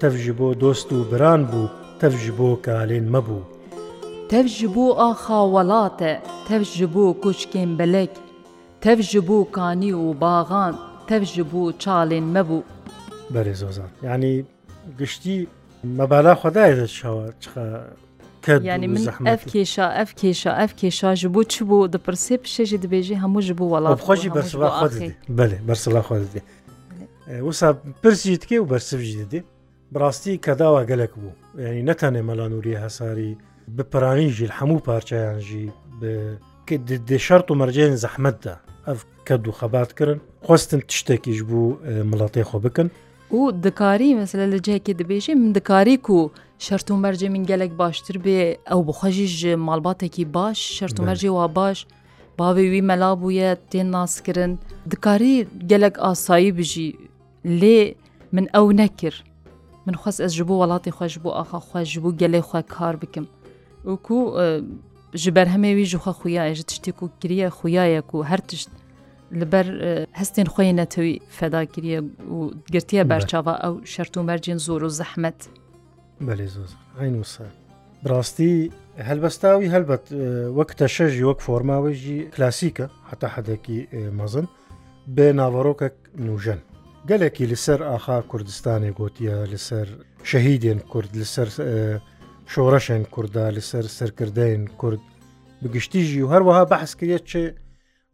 تەفژ 0.00 0.24
بۆ 0.38 0.48
دۆست 0.62 0.88
و 0.92 0.98
بران 1.10 1.42
بوو 1.50 1.68
تەفژ 2.00 2.24
بۆ 2.38 2.48
کالێن 2.66 3.06
مەبوو 3.14 3.42
تەفژ 4.30 4.56
بۆ 4.74 4.86
ئاخا 5.00 5.40
وڵاتە 5.54 6.12
تەفژ 6.48 6.76
بۆ 6.94 7.04
کوچکێن 7.22 7.70
بەلێک 7.78 8.14
تەفژ 8.82 9.10
بۆ 9.28 9.38
کانی 9.56 9.92
و 9.94 10.04
باغان 10.22 10.74
تەفژ 11.08 11.34
بۆ 11.50 11.62
چاڵێن 11.82 12.26
مەبوو 12.34 12.62
بەرێزۆزان 13.32 13.90
ینی 14.06 14.32
گشتی 15.00 15.36
مەبالا 15.98 16.32
خدای 16.42 16.72
دەچەوە 16.80 17.24
ینی 18.62 18.86
من 18.94 19.02
ئەف 19.30 19.42
کێشا 19.52 19.86
ئەف 19.98 20.10
کێشا 20.20 20.52
ئەف 20.60 20.72
کێشا 20.80 21.10
ji 21.20 21.26
بۆ 21.34 21.42
چ 21.52 21.54
بۆ 21.68 21.78
دەپرسێ 21.94 22.34
پشێژی 22.44 22.78
دەبێژی 22.84 23.16
هەموو 23.22 23.42
ji 23.48 23.52
بۆ 23.58 23.64
وڵات 23.72 24.00
خۆشی 24.08 24.28
بەرسڵ 24.36 24.58
بێ 25.38 25.46
بەرسڵ 25.68 25.94
خۆ 26.08 26.14
دێ 26.34 26.42
وسا 27.46 27.68
پرسی 28.02 28.36
تکێ 28.42 28.58
و 28.60 28.66
بەرسژی 28.72 29.24
دێ 29.32 29.40
بڕاستی 29.92 30.40
کەداوە 30.46 30.80
گەلک 30.90 31.12
بوو 31.20 31.32
ینی 31.68 31.82
نەتانێ 31.88 32.22
مەلانوری 32.28 32.80
هەساری 32.84 33.32
بپرانیژی 33.76 34.46
هەموو 34.58 34.84
پارچیانژی 34.88 35.66
شەرت 37.26 37.46
و 37.50 37.54
مەرجێن 37.60 37.94
زەحمەتدا 38.04 38.54
ئەف 38.88 38.98
کە 39.26 39.32
دوو 39.42 39.52
خەباتکردن 39.60 40.18
خواستن 40.46 40.80
تشتێکیش 40.88 41.40
بوو 41.48 41.70
مڵاتی 42.10 42.44
خۆ 42.48 42.58
بکەن 42.66 42.88
û 43.38 43.62
dikarî 43.64 44.10
mesela 44.14 44.44
li 44.52 44.58
cihekê 44.66 44.92
dibêje 45.00 45.34
min 45.34 45.54
dikarî 45.54 45.96
ku 46.06 46.32
şertû 46.58 46.92
mercê 47.04 47.28
min 47.28 47.44
gelek 47.46 47.78
baştir 47.78 48.14
bê 48.24 48.38
ew 48.72 48.80
bixwe 48.88 49.10
jî 49.10 49.26
ji 49.40 49.56
malbatekî 49.56 50.34
baş 50.34 50.58
şertû 50.78 51.00
mercê 51.08 51.28
wa 51.38 51.54
baş 51.54 51.86
bavê 52.38 52.64
wî 52.72 52.80
melabûye 52.90 53.56
tê 53.72 53.92
naskirin 53.92 54.58
dikarî 54.90 55.46
gelek 55.66 55.94
asayî 55.98 56.58
bijî 56.58 56.88
lê 57.46 57.94
min 58.32 58.46
ew 58.54 58.76
nekir 58.76 59.24
min 59.86 59.94
xwest 60.00 60.20
ez 60.26 60.32
ji 60.38 60.44
bo 60.48 60.54
welatê 60.62 60.88
xwe 60.96 61.08
ji 61.14 61.20
bo 61.24 61.30
axa 61.42 61.56
xwe 61.68 61.82
ji 61.92 62.00
bo 62.04 62.08
gelê 62.20 62.38
xwe 62.48 62.62
kar 62.62 62.94
bikim 63.02 63.26
û 63.84 63.96
ku 64.06 64.16
ji 65.22 65.30
berhemê 65.36 65.70
wî 65.78 65.84
ji 65.92 65.96
xwe 66.00 66.12
xuya 66.20 66.54
ji 66.54 66.62
tiştê 66.70 66.92
ku 66.92 67.10
kiriye 67.20 67.48
xuyaye 67.60 68.00
ku 68.00 68.24
her 68.24 68.40
tişt 68.48 68.70
لەبەر 69.40 69.66
هەستین 70.20 70.48
خۆی 70.54 70.70
نەتەوی 70.80 71.14
فەداگیریە 71.38 72.00
و 72.36 72.38
گرتیە 72.74 73.02
بەرچاوە 73.10 73.54
ئەو 73.62 73.74
شەرت 73.92 74.14
و 74.16 74.22
مەرجین 74.28 74.58
زۆر 74.66 74.80
و 74.86 74.90
زەحمت 74.98 75.38
بەێ 76.26 76.48
زۆر 76.54 76.70
ئاینوسە 76.98 77.46
بڕاستی 78.04 78.52
هەلبەستاوی 79.08 79.68
هەلبەت 79.74 80.04
وەک 80.58 80.70
تەشەژی 80.80 81.26
وەک 81.28 81.38
فۆرماوەژی 81.46 82.18
کلاسیکە 82.34 82.86
هەتا 83.10 83.26
حەدێکی 83.34 83.78
مەزن 84.18 84.46
بێ 85.16 85.28
ناوەڕۆکەک 85.38 85.96
نوژەن 86.26 86.60
گەلێکی 87.08 87.44
لەسەر 87.52 87.80
ئاخا 87.90 88.18
کوردستانی 88.30 88.90
گوتیە 88.98 89.36
لەسەر 89.52 89.86
شەهیدێن 90.30 90.78
کورد 90.92 91.10
لەسەر 91.20 91.48
شۆڕەشێن 92.52 93.02
کووردا 93.14 93.46
لەسەر 93.56 93.84
سەرکردین 93.98 94.62
کورد 94.80 95.02
بگشتیژی 95.62 96.22
و 96.24 96.28
هەروەها 96.32 96.64
بەحسکرێت 96.70 97.24
چێ 97.30 97.44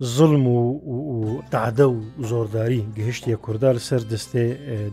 زڵم 0.00 0.46
و 0.48 1.42
دادە 1.52 1.86
و 1.92 1.98
زۆرداری 2.30 2.80
گەهشتە 2.96 3.36
کوردار 3.44 3.74
سەر 3.88 4.02
دەستێ 4.12 4.44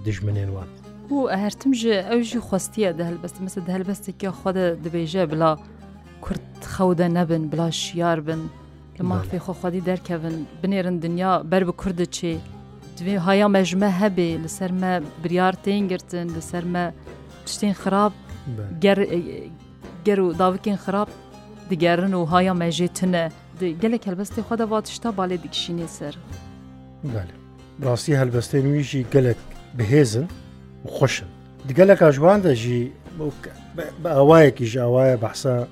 دژمنێنوان. 0.05 0.67
و 1.15 1.19
هەرتمژ 1.43 1.81
ئەوژی 2.09 2.39
خستیە 2.47 2.91
دە 2.97 3.03
هەلبەست 3.09 3.37
مەسە 3.45 3.59
هەلبەستێکیا 3.75 4.31
خۆدە 4.39 4.65
دەبێژە 4.83 5.23
بڵا 5.31 5.51
کورت 6.23 6.49
خەودە 6.73 7.07
نەبن 7.17 7.43
بڵا 7.51 7.69
شیار 7.81 8.19
بن 8.27 8.41
لە 8.97 9.03
مافی 9.09 9.39
خۆخوادی 9.45 9.81
دەرکەون 9.89 10.35
بنێرن 10.61 10.97
دنیا 11.05 11.33
بەر 11.51 11.63
بە 11.67 11.73
کوردە 11.81 12.05
چێ 12.15 12.33
دوێ 12.97 13.15
هایا 13.25 13.47
مەژمە 13.55 13.89
هەبێ 14.01 14.29
لەسەرمە 14.43 14.91
بریار 15.23 15.53
تێنگرتن 15.65 16.27
لەسەرمە 16.35 16.85
پشتین 17.43 17.73
خراپ 17.81 18.13
گەر 20.07 20.19
و 20.25 20.29
داوکین 20.41 20.75
خراپ 20.83 21.09
دیگەرن 21.71 22.13
و 22.13 22.23
هایا 22.31 22.53
مەژێتنە. 22.63 23.23
gelek 23.65 24.05
helbestê 24.07 24.41
xwe 24.47 24.55
de 24.59 24.69
vatişta 24.69 25.09
balê 25.09 25.37
dikişînê 25.43 25.87
ser. 25.87 26.15
Rastî 27.85 28.13
helbestên 28.21 28.63
wî 28.73 28.83
jî 28.89 29.01
gelek 29.11 29.37
bihêzin 29.77 30.25
û 30.85 30.89
xweşin. 30.97 31.27
Di 31.67 31.73
gelek 31.73 32.01
ajwan 32.09 32.43
de 32.43 32.55
jî 32.55 32.91
bi 34.03 34.09
awayekî 34.09 34.65
ji 34.67 34.81
awaye 34.81 35.21
behsa 35.21 35.67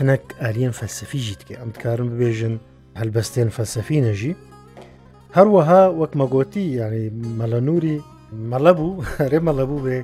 hinek 0.00 0.20
eriyên 0.40 0.72
felsefî 0.72 1.18
jî 1.18 1.34
dike 1.40 1.54
em 1.54 1.74
dikarin 1.74 2.10
bibêjin 2.12 2.56
helbestên 2.94 3.48
felsefîne 3.48 4.14
jî. 4.14 4.36
Her 5.32 5.44
weha 5.46 5.90
wek 5.96 6.14
me 6.14 6.24
gotî 6.34 6.60
yanî 6.60 7.02
melanûrî 7.40 7.98
مەڵەبوو 8.52 8.90
ڕێ 9.32 9.38
مەڵەبوو 9.48 9.78
بێ 9.86 9.96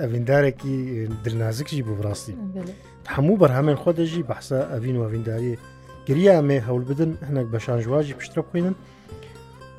ئەڤیندارێکی 0.00 0.76
درنازک 1.24 1.68
ژی 1.74 1.82
بڕاستی 1.88 2.34
هەموو 3.14 3.40
بەرهامێن 3.42 3.76
خۆ 3.82 3.90
دەژی 3.98 4.22
بەحسا 4.30 4.58
ئەڤین 4.72 4.96
و 4.98 5.02
ئەڤینداری 5.06 5.54
گریا 6.08 6.32
ئەمێ 6.40 6.58
هەول 6.68 6.84
بدن 6.90 7.10
هەنێک 7.28 7.46
بە 7.52 7.58
شانژواژی 7.66 8.14
پشتە 8.20 8.38
بکوێنن 8.46 8.74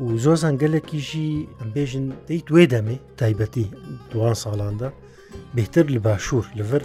و 0.06 0.08
زۆر 0.24 0.38
زەنگەلێکیشی 0.44 1.32
ئەمبێژن 1.60 2.06
دەیت 2.28 2.48
وێ 2.56 2.64
دەمێ 2.74 2.96
تایبەتی 3.20 3.66
دوان 4.12 4.36
ساڵاندا 4.44 4.90
بهتر 5.58 5.86
لە 5.94 6.00
باشوور 6.06 6.46
لەڤەر 6.60 6.84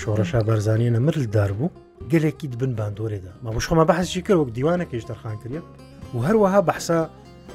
شۆڕەشا 0.00 0.38
بارزانانیە 0.48 1.00
مردار 1.06 1.50
بوو 1.58 1.74
گەلێکی 2.12 2.46
دبن 2.52 2.72
باندۆرێدا 2.78 3.32
مابشخۆمە 3.44 3.84
بەحسی 3.90 4.20
کرد 4.26 4.38
وەک 4.42 4.50
دیوانەکەش 4.56 5.04
دەرخان 5.10 5.36
کردە 5.42 5.60
و 6.14 6.18
هەروەها 6.26 6.60
بەحسا 6.70 7.00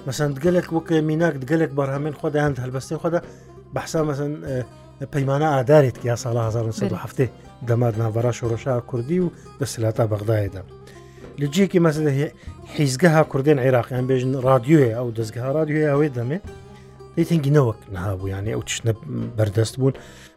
مەسند 0.08 0.36
گەلێک 0.46 0.68
وەکە 0.78 0.96
میناک 1.08 1.34
گەلێک 1.52 1.72
بەرهامێن 1.78 2.14
خۆدایان 2.20 2.52
هەلبەستی 2.64 2.98
خۆدا 3.04 3.20
بەحسا 3.76 4.00
مەسن 4.10 4.32
پەیمانە 5.14 5.48
ئادارێت 5.54 5.98
یا 6.10 6.16
ساڵ 6.24 6.36
1970 6.38 7.30
دەماد 7.70 7.94
ناڤرا 8.02 8.32
شۆڕەشا 8.40 8.74
کوردی 8.90 9.20
و 9.24 9.28
دەسلاتا 9.60 10.04
بەغدایدا 10.12 10.62
لە 11.42 11.48
جیەکی 11.54 11.82
مەسە 11.86 12.02
حیزگەها 12.78 13.24
کوردێن 13.32 13.58
عێراقیان 13.66 14.06
بێژن 14.10 14.34
رادیوێ 14.50 14.88
ئەو 14.98 15.08
دەستگەها 15.18 15.52
رادیوێ 15.58 15.86
ئەوێ 15.92 16.08
دەمێت 16.18 16.44
دەیتەنگی 17.18 17.52
نەوەک 17.58 17.80
نهابوو 17.96 18.30
یانێ 18.34 18.52
ئەو 18.58 18.64
چشنە 18.70 18.94
بەردەست 19.38 19.76
بوون 19.80 19.94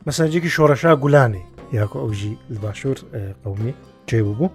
مەسەنجێکی 0.06 0.50
شۆڕەشا 0.56 0.90
گولانێ 1.02 1.42
یاکو 1.78 1.96
ئەوژی 2.04 2.32
باشوور 2.62 2.99
قومی 3.44 3.73
چێ 4.08 4.20
بوو 4.26 4.49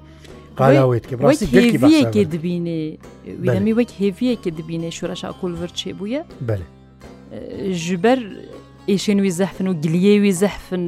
قالاوێت 0.60 1.06
کە 1.10 1.16
ڕاستیێکی 1.24 2.24
دبینێ 2.34 2.80
وینەمی 3.44 3.74
وەک 3.80 3.90
هێویەکی 4.02 4.52
دبینێ 4.60 4.90
شوورەشا 4.98 5.30
کولڤر 5.40 5.72
چێ 5.80 5.92
بووە 6.00 6.22
بەێ 6.48 6.66
ji 7.86 7.96
ber 8.04 8.20
êşên 8.96 9.18
wî 9.26 9.32
zehfin 9.40 9.68
û 9.72 9.74
giliyê 9.84 10.16
wî 10.24 10.32
zehfin 10.44 10.86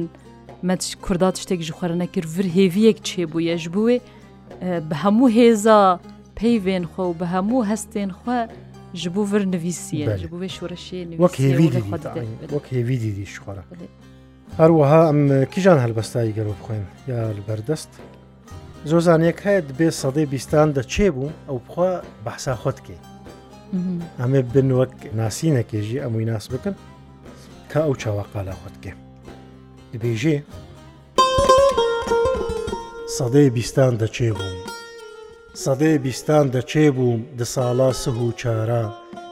me 0.68 0.74
kurda 1.06 1.28
tiştek 1.34 1.60
ji 1.66 1.72
xwarinekir 1.78 2.24
vir 2.36 2.46
hêviyek 2.58 2.98
çêbûye 3.08 3.56
ji 3.64 3.68
bo 3.74 3.82
wê 3.90 3.96
بە 4.62 4.94
هەموو 5.04 5.28
هێزا 5.36 6.00
پەیێن 6.40 6.84
خۆ 6.92 6.98
و 7.10 7.14
بە 7.18 7.26
هەموو 7.34 7.66
هەستێن 7.70 8.10
خۆ 8.20 8.46
ji 9.00 9.08
بۆ 9.14 9.22
vir 9.30 9.42
nivîsiye 9.52 10.06
ji 10.22 10.26
bo 10.32 10.36
vê 10.42 10.48
şoreşê 10.56 11.00
wek 11.24 12.64
hêvî 12.74 12.96
dîdî 13.02 13.24
xwara 13.34 13.62
Herwiha 14.56 15.02
em 15.12 15.20
kîjan 15.52 15.78
helbestayî 15.84 16.32
gelo 16.38 16.50
bixwên 16.58 16.84
ya 17.10 17.22
li 17.36 17.42
berdest 17.48 17.90
Zozaniyek 18.90 19.38
heye 19.44 19.60
dibê 19.70 19.88
sedê 20.02 20.24
bîstan 20.32 20.68
de 20.76 20.80
çêbû 20.94 21.24
ew 21.50 21.56
bixwa 21.68 21.88
behsa 22.26 22.52
xwe 22.62 22.72
dike 22.76 22.94
Em 24.24 24.30
ê 24.40 24.42
bin 24.54 24.68
wek 24.80 24.92
nasînekê 25.22 25.80
jî 25.88 25.96
em 26.06 26.12
wî 26.18 26.26
nas 26.32 26.44
bikin 26.52 26.74
ka 27.72 27.80
ew 27.88 27.94
çawa 28.02 28.24
qala 28.32 28.52
xwe 28.60 28.70
dike 28.76 28.92
Dibêjê 29.92 30.36
سەدەی 33.18 33.48
بیستان 33.56 33.92
دەچێ 34.02 34.30
بووم. 34.36 34.58
سەدەی 35.64 35.96
بیستان 36.04 36.44
دەچێ 36.54 36.86
بووم 36.96 37.20
دە 37.38 37.44
ساڵا 37.54 37.90
سه 38.02 38.10
و 38.26 38.30
چارە، 38.40 38.84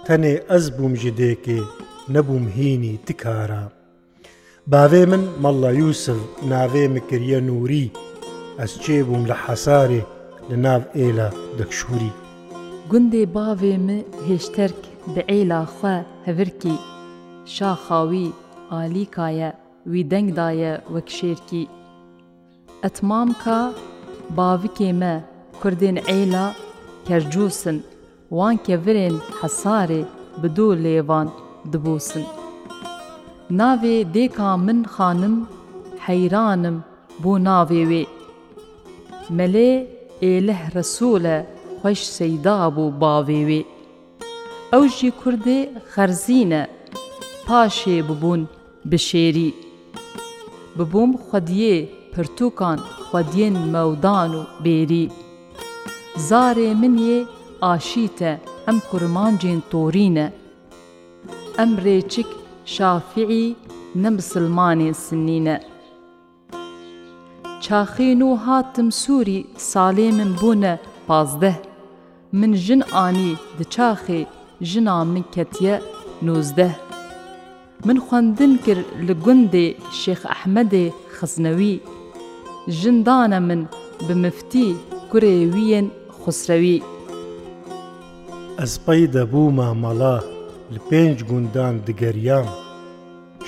تەنێ 0.06 0.34
ئەس 0.50 0.66
بووم 0.76 0.94
ژ 1.00 1.04
دێکێ 1.20 1.60
نەبووم 2.14 2.46
هینی 2.58 2.94
تکارە. 3.06 3.62
باوێ 4.72 5.02
من 5.10 5.22
مەڵە 5.44 5.70
یوسف 5.82 6.20
ناوێ 6.52 6.84
مکریە 6.94 7.40
نووری، 7.48 7.86
ئەس 8.60 8.72
چێ 8.82 8.98
بووم 9.06 9.22
لە 9.30 9.36
حەسارێ 9.44 10.02
لە 10.50 10.56
ناو 10.64 10.82
ئێلە 10.98 11.28
دەکشوری. 11.58 12.12
گوندێ 12.90 13.22
باوێ 13.36 13.74
من 13.86 14.02
هێشتەرک 14.28 14.80
بە 15.14 15.22
ئێلا 15.30 15.60
خوێ 15.74 15.96
هەورکی، 16.26 16.76
شاخاوی 17.54 18.26
ئالیکایە 18.72 19.50
وی 19.90 20.02
دەنگدایە 20.12 20.72
وەک 20.94 21.08
شێرکی 21.18 21.64
ئەتمامکە 22.86 23.58
باوکێ 24.36 24.90
me 25.00 25.14
Kurdên 25.62 25.96
eyla 26.16 26.46
kercûsin 27.06 27.78
wan 28.36 28.56
kevirên 28.66 29.16
hesarê 29.40 30.02
bi 30.42 30.48
dû 30.56 30.68
lêvan 30.84 31.28
dibûsin. 31.72 32.24
Navê 33.60 33.96
dêka 34.16 34.50
min 34.66 34.78
xanim 34.94 35.34
heyranim 36.06 36.76
bû 37.22 37.32
navê 37.48 37.82
wê. 37.90 38.04
Melê 39.38 39.72
êleh 40.32 40.60
resûl 40.76 41.24
e 41.36 41.38
xweş 41.80 42.00
seyda 42.16 42.58
bû 42.76 42.84
bavê 43.02 43.40
wê. 43.50 43.62
Ew 44.76 44.84
jî 44.96 45.10
Kurdê 45.22 45.58
xerzîne 45.94 46.62
paşê 47.46 47.96
bibûn 48.08 48.42
bi 48.90 48.96
şêrî. 49.06 49.50
Bibûm 50.78 51.10
xwediyê 51.22 51.76
پرتوکان 52.16 52.78
خودین 53.08 53.54
مەودان 53.74 54.32
و 54.34 54.42
بێری 54.64 55.04
زارێ 56.28 56.70
من 56.80 56.94
یێ 57.08 57.18
ئاشیتە 57.64 58.32
ئەم 58.66 58.76
کورمانجین 58.88 59.60
تۆرینە 59.72 60.26
ئەم 61.58 61.70
رێچک 61.84 62.28
شافعی 62.74 63.56
نەمسلمانێ 64.02 64.90
سنینە 65.04 65.56
چاخین 67.64 68.20
و 68.22 68.30
هاتم 68.44 68.88
سووری 69.02 69.40
ساڵێ 69.70 70.08
من 70.18 70.30
بوونە 70.40 70.74
پازدە 71.06 71.54
من 72.38 72.52
ژن 72.64 72.80
ئانی 72.94 73.30
دچاخێ 73.58 74.20
ژنا 74.70 74.98
من 75.12 75.24
کەتیە 75.34 75.74
نوزدە 76.26 76.70
من 77.86 77.98
خوندن 78.06 78.52
کرد 78.64 78.86
لە 79.06 79.12
گوندێ 79.24 79.66
شێخ 80.00 80.20
ئەحمەدێ 80.30 80.84
خزنەوی 81.16 81.74
ژندانە 82.78 83.38
من 83.48 83.60
بمفتی 84.08 84.66
گورێویەن 85.12 85.86
خسرەوی 86.22 86.78
ئەس 88.60 88.74
پەی 88.84 89.04
دەبوو 89.16 89.54
مامەڵا 89.58 90.16
لە 90.74 90.80
پێنج 90.88 91.18
گوندان 91.30 91.74
دگەریام 91.86 92.46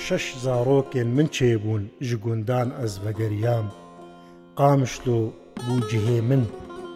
شەش 0.05 0.25
زارۆکێن 0.45 1.09
من 1.17 1.29
چێبوون 1.37 1.83
ji 2.09 2.14
گوندان 2.25 2.69
ئەس 2.81 2.95
بەگەریام 3.05 3.67
قامشلۆ 4.59 5.21
بوو 5.64 5.79
جهێ 5.91 6.19
من 6.31 6.43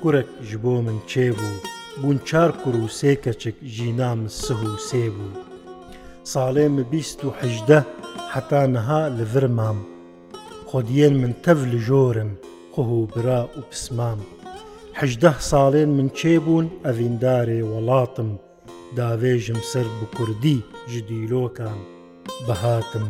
کورەك 0.02 0.28
ji 0.48 0.56
بۆ 0.62 0.74
من 0.86 0.98
چێبوو 1.10 1.56
بوون 2.00 2.18
چار 2.28 2.50
کوڕ 2.60 2.76
و 2.84 2.88
سێ 2.98 3.12
کەچک 3.24 3.56
ژینام 3.76 4.20
سه 4.42 4.54
و 4.70 4.76
سێ 4.88 5.04
بوو 5.16 5.34
ساڵێمە 6.32 6.82
بیست 6.92 7.20
و 7.24 7.28
حدە 7.40 7.80
حتا 8.32 8.62
نەها 8.74 9.02
لە 9.18 9.24
ڤرمام 9.32 9.78
خۆدیێن 10.70 11.14
من 11.22 11.32
تەڤ 11.44 11.58
لە 11.72 11.78
ژۆرن 11.88 12.30
قوه 12.74 12.88
و 13.02 13.06
برا 13.14 13.42
و 13.58 13.60
پسمام 13.70 14.18
هەده 15.00 15.34
ساڵێن 15.50 15.90
من 15.98 16.08
چێبوون 16.18 16.66
ئەڤیندارێ 16.86 17.60
وڵاتم 17.72 18.30
داوێژم 18.96 19.60
سەر 19.72 19.86
بە 20.00 20.06
کوردی 20.16 20.58
جدیلۆکان 20.92 21.78
بەهاتم. 22.46 23.06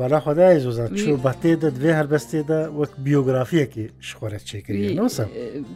بەلا 0.00 0.18
خدای 0.26 0.58
زۆزان 0.64 0.90
چ 0.98 1.02
بەتێدا 1.26 1.68
دوێ 1.78 1.92
هەربەستێدا 1.98 2.60
وەک 2.80 2.92
بیۆگرافیەکی 3.06 3.86
شخۆرە 4.08 4.38
چێکردی 4.48 4.96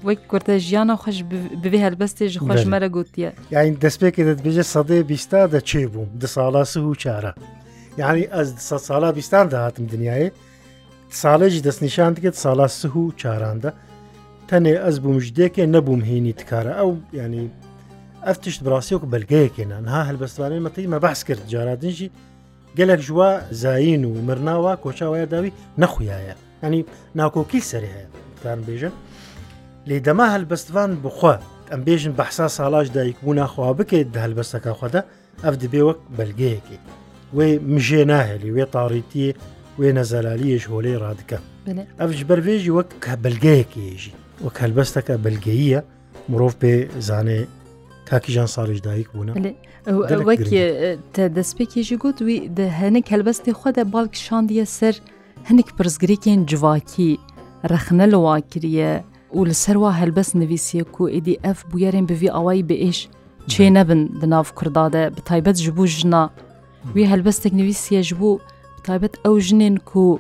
وەک 0.07 0.19
کورتە 0.31 0.55
ژیانە 0.67 0.95
خۆش 1.03 1.19
بێ 1.63 1.79
هەربەستێژ 1.87 2.33
خۆشمەرە 2.47 2.89
گوتیە 2.97 3.31
یاین 3.55 3.75
دەستپێکی 3.85 4.23
دەبێژە 4.35 4.63
سەدەی 4.75 5.05
بیستا 5.11 5.41
دەچێ 5.55 5.83
بووم 5.93 6.09
دە 6.21 6.27
ساڵاس 6.35 6.73
و 6.77 6.95
چارە 7.03 7.33
یعنی 7.99 8.23
ئەس 8.23 8.49
ساڵا 8.89 9.11
بیستاندا 9.17 9.59
هاتم 9.65 9.87
دنیاە 9.91 10.29
ساڵێکی 11.23 11.65
دەستنیشان 11.67 12.13
دکێت 12.17 12.37
ساڵا 12.45 12.67
سه 12.79 12.89
و 12.99 13.03
چاراندە 13.21 13.71
تەنێ 14.51 14.75
ئەس 14.85 14.97
بووم 15.05 15.19
ژدێکێ 15.27 15.65
نەبووم 15.75 16.01
هینی 16.11 16.33
تکارە 16.41 16.73
ئەو 16.81 16.91
ینی 17.21 17.47
ئەف 18.27 18.37
تشت 18.45 18.61
بڕاستیەوە 18.67 19.01
کە 19.03 19.09
بەلگەیەکێنان 19.15 19.85
ها 19.93 20.01
هەلبەستوانەی 20.09 20.61
مەتی 20.67 20.87
مە 20.95 20.99
باس 21.05 21.21
کرد 21.29 21.43
جارادنجی 21.53 22.09
گەلێک 22.79 23.01
ژوا 23.09 23.31
زین 23.63 24.03
و 24.05 24.13
مرناوە 24.29 24.73
کۆچاوایە 24.85 25.27
داوی 25.33 25.53
نەخویایە 25.83 26.35
ئەنی 26.63 26.81
ناکۆکی 27.21 27.63
سەری 27.71 27.91
هەیە 27.97 28.09
تان 28.43 28.61
بێژە 28.69 28.91
لێ 29.89 29.99
دەما 30.07 30.27
هەلبەستوان 30.35 30.91
بخوا 31.05 31.35
ئەم 31.73 31.81
بێژن 31.87 32.13
بەحسا 32.21 32.47
ساڵاش 32.59 32.87
دایکبوو 32.97 33.35
ناخوا 33.41 33.71
بکەیت 33.79 34.17
هەلبەستەکە 34.25 34.73
خوددا 34.81 35.01
ئەف 35.45 35.55
دەبێ 35.63 35.81
وەک 35.89 36.01
بەلگەیەکی. 36.19 36.79
وێ 37.37 37.49
مژێ 37.75 38.03
ناهێلی 38.11 38.51
وێ 38.57 38.65
تاڕیتی 38.75 39.29
وێ 39.79 39.89
نەزەلالیەش 39.99 40.65
هۆلەی 40.73 40.97
ڕادکە 41.03 41.39
ئەفش 42.01 42.21
بەرێژی 42.29 42.73
وەک 42.77 42.89
کە 43.05 43.13
بلگەیەکی 43.25 43.83
ێژی 43.95 44.13
وەک 44.45 44.57
هەلبەستەکە 44.63 45.15
بلگەییە 45.27 45.81
مرۆڤ 46.31 46.53
پێ 46.61 46.75
زانێ 47.09 47.41
کاکیژان 48.09 48.49
ساڵیش 48.55 48.81
دایک 48.87 49.09
بوون 49.13 49.29
وەک 50.29 50.41
دەستپێکێژی 51.37 51.97
گوت 52.03 52.19
وی 52.27 52.39
هەنێک 52.81 53.07
هەلبەستی 53.15 53.53
خۆدا 53.61 53.85
باڵک 53.95 54.15
شاندیە 54.27 54.67
سەر 54.79 54.95
هەنێک 55.49 55.69
پرسگرێکێن 55.79 56.41
جواکی 56.51 57.11
رەخنە 57.73 58.07
لەوا 58.13 58.37
کریە 58.53 58.93
و 59.39 59.41
لەسەروا 59.51 59.91
هەلبەست 60.01 60.33
نوویسیە 60.41 60.83
و 61.01 61.05
ئیدی 61.15 61.41
ئەف 61.45 61.59
بویارێن 61.71 62.05
بڤی 62.09 62.29
ئەوای 62.37 62.63
بێش 62.71 62.99
چێ 63.51 63.67
نەبن 63.77 64.01
دناو 64.21 64.45
کوردادە 64.59 65.05
بە 65.15 65.21
تایبەت 65.29 65.57
ژبوو 65.67 65.87
ژنا 65.97 66.23
وی 66.95 67.05
هەلبەستێک 67.13 67.53
نوویسیەش 67.61 68.09
بوو 68.19 68.41
تابەت 68.87 69.15
ئەو 69.25 69.35
ژنێن 69.49 69.75
و 69.95 70.19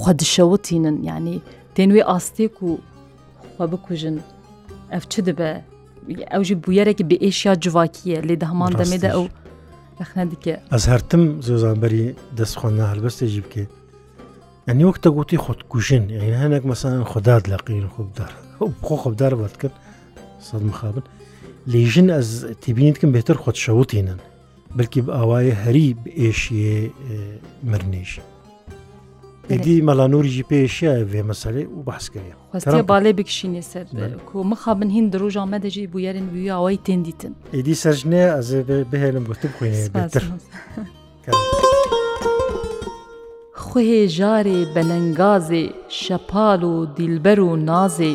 خودشەوتینن 0.00 0.96
ینی 1.10 1.36
دێنوێ 1.76 2.02
ئاستێک 2.10 2.54
و 2.66 2.70
خوا 3.52 3.64
بکوژن 3.72 4.16
ئەف 4.92 5.04
چ 5.10 5.14
دەبە 5.28 5.50
ئەوژی 6.32 6.54
بویەرێکی 6.64 7.04
بە 7.10 7.16
ئێشیا 7.24 7.52
جوواکیە 7.64 8.18
لێ 8.28 8.36
دەهمان 8.42 8.72
دەمێدە 8.80 9.10
ئەو 9.14 9.24
لەخنە 10.00 10.24
دیکە 10.32 10.54
ئەس 10.74 10.84
هەرتم 10.92 11.22
زۆزانبەری 11.46 12.04
دەستخۆنە 12.38 12.84
هەلبەستێکی 12.92 13.40
بکەیت 13.46 13.70
ئەنی 14.68 14.84
وەک 14.88 14.96
دەگوتی 15.06 15.42
خودکوژن 15.44 16.04
یعنی 16.14 16.36
هەنێک 16.42 16.62
مەسان 16.70 17.04
خودداد 17.12 17.42
لە 17.52 17.56
قین 17.66 17.86
خوبدار 17.94 18.32
خۆ 18.84 18.92
خوبدار 19.02 19.32
بەت 19.40 19.54
کرد 19.60 19.74
سەد 20.48 20.62
مخابن 20.70 21.04
لێژن 21.72 22.08
ئەس 22.16 22.30
تیبینیتکەم 22.62 23.10
بهتر 23.16 23.36
خودشەوتینن 23.44 24.20
بلکی 24.78 25.00
بە 25.06 25.10
ئاوایە 25.18 25.54
هەری 25.64 25.88
ئێشیێ 26.20 26.78
مرنیش. 27.70 28.12
ئیدی 29.50 29.76
مەلانۆریژی 29.88 30.44
پێشە 30.50 30.92
وێ 31.10 31.22
مەسەێ 31.28 31.64
و 31.76 31.82
باسکەیە 31.88 32.82
بالێ 32.90 33.12
بکشینێ 33.18 33.62
سەر 33.72 33.84
مخا 34.50 34.72
من 34.80 34.90
هین 34.96 35.06
درۆژ 35.14 35.34
ئامەدەژی 35.42 35.86
بویارن 35.92 36.26
وی 36.32 36.50
ئەوەی 36.56 36.78
تێندیتن 36.86 37.32
ئیدی 37.56 37.74
سەرژنێ 37.82 38.24
ئەز 38.34 38.48
بهێنم 38.90 39.24
گوتم 39.30 39.50
خوێنێتر 39.56 40.24
خوێ 43.64 43.98
ژارێ 44.16 44.60
بەلەنگازێ 44.74 45.64
شەپال 46.02 46.60
و 46.70 46.74
دیلبەر 46.96 47.38
و 47.40 47.56
نازێ 47.68 48.12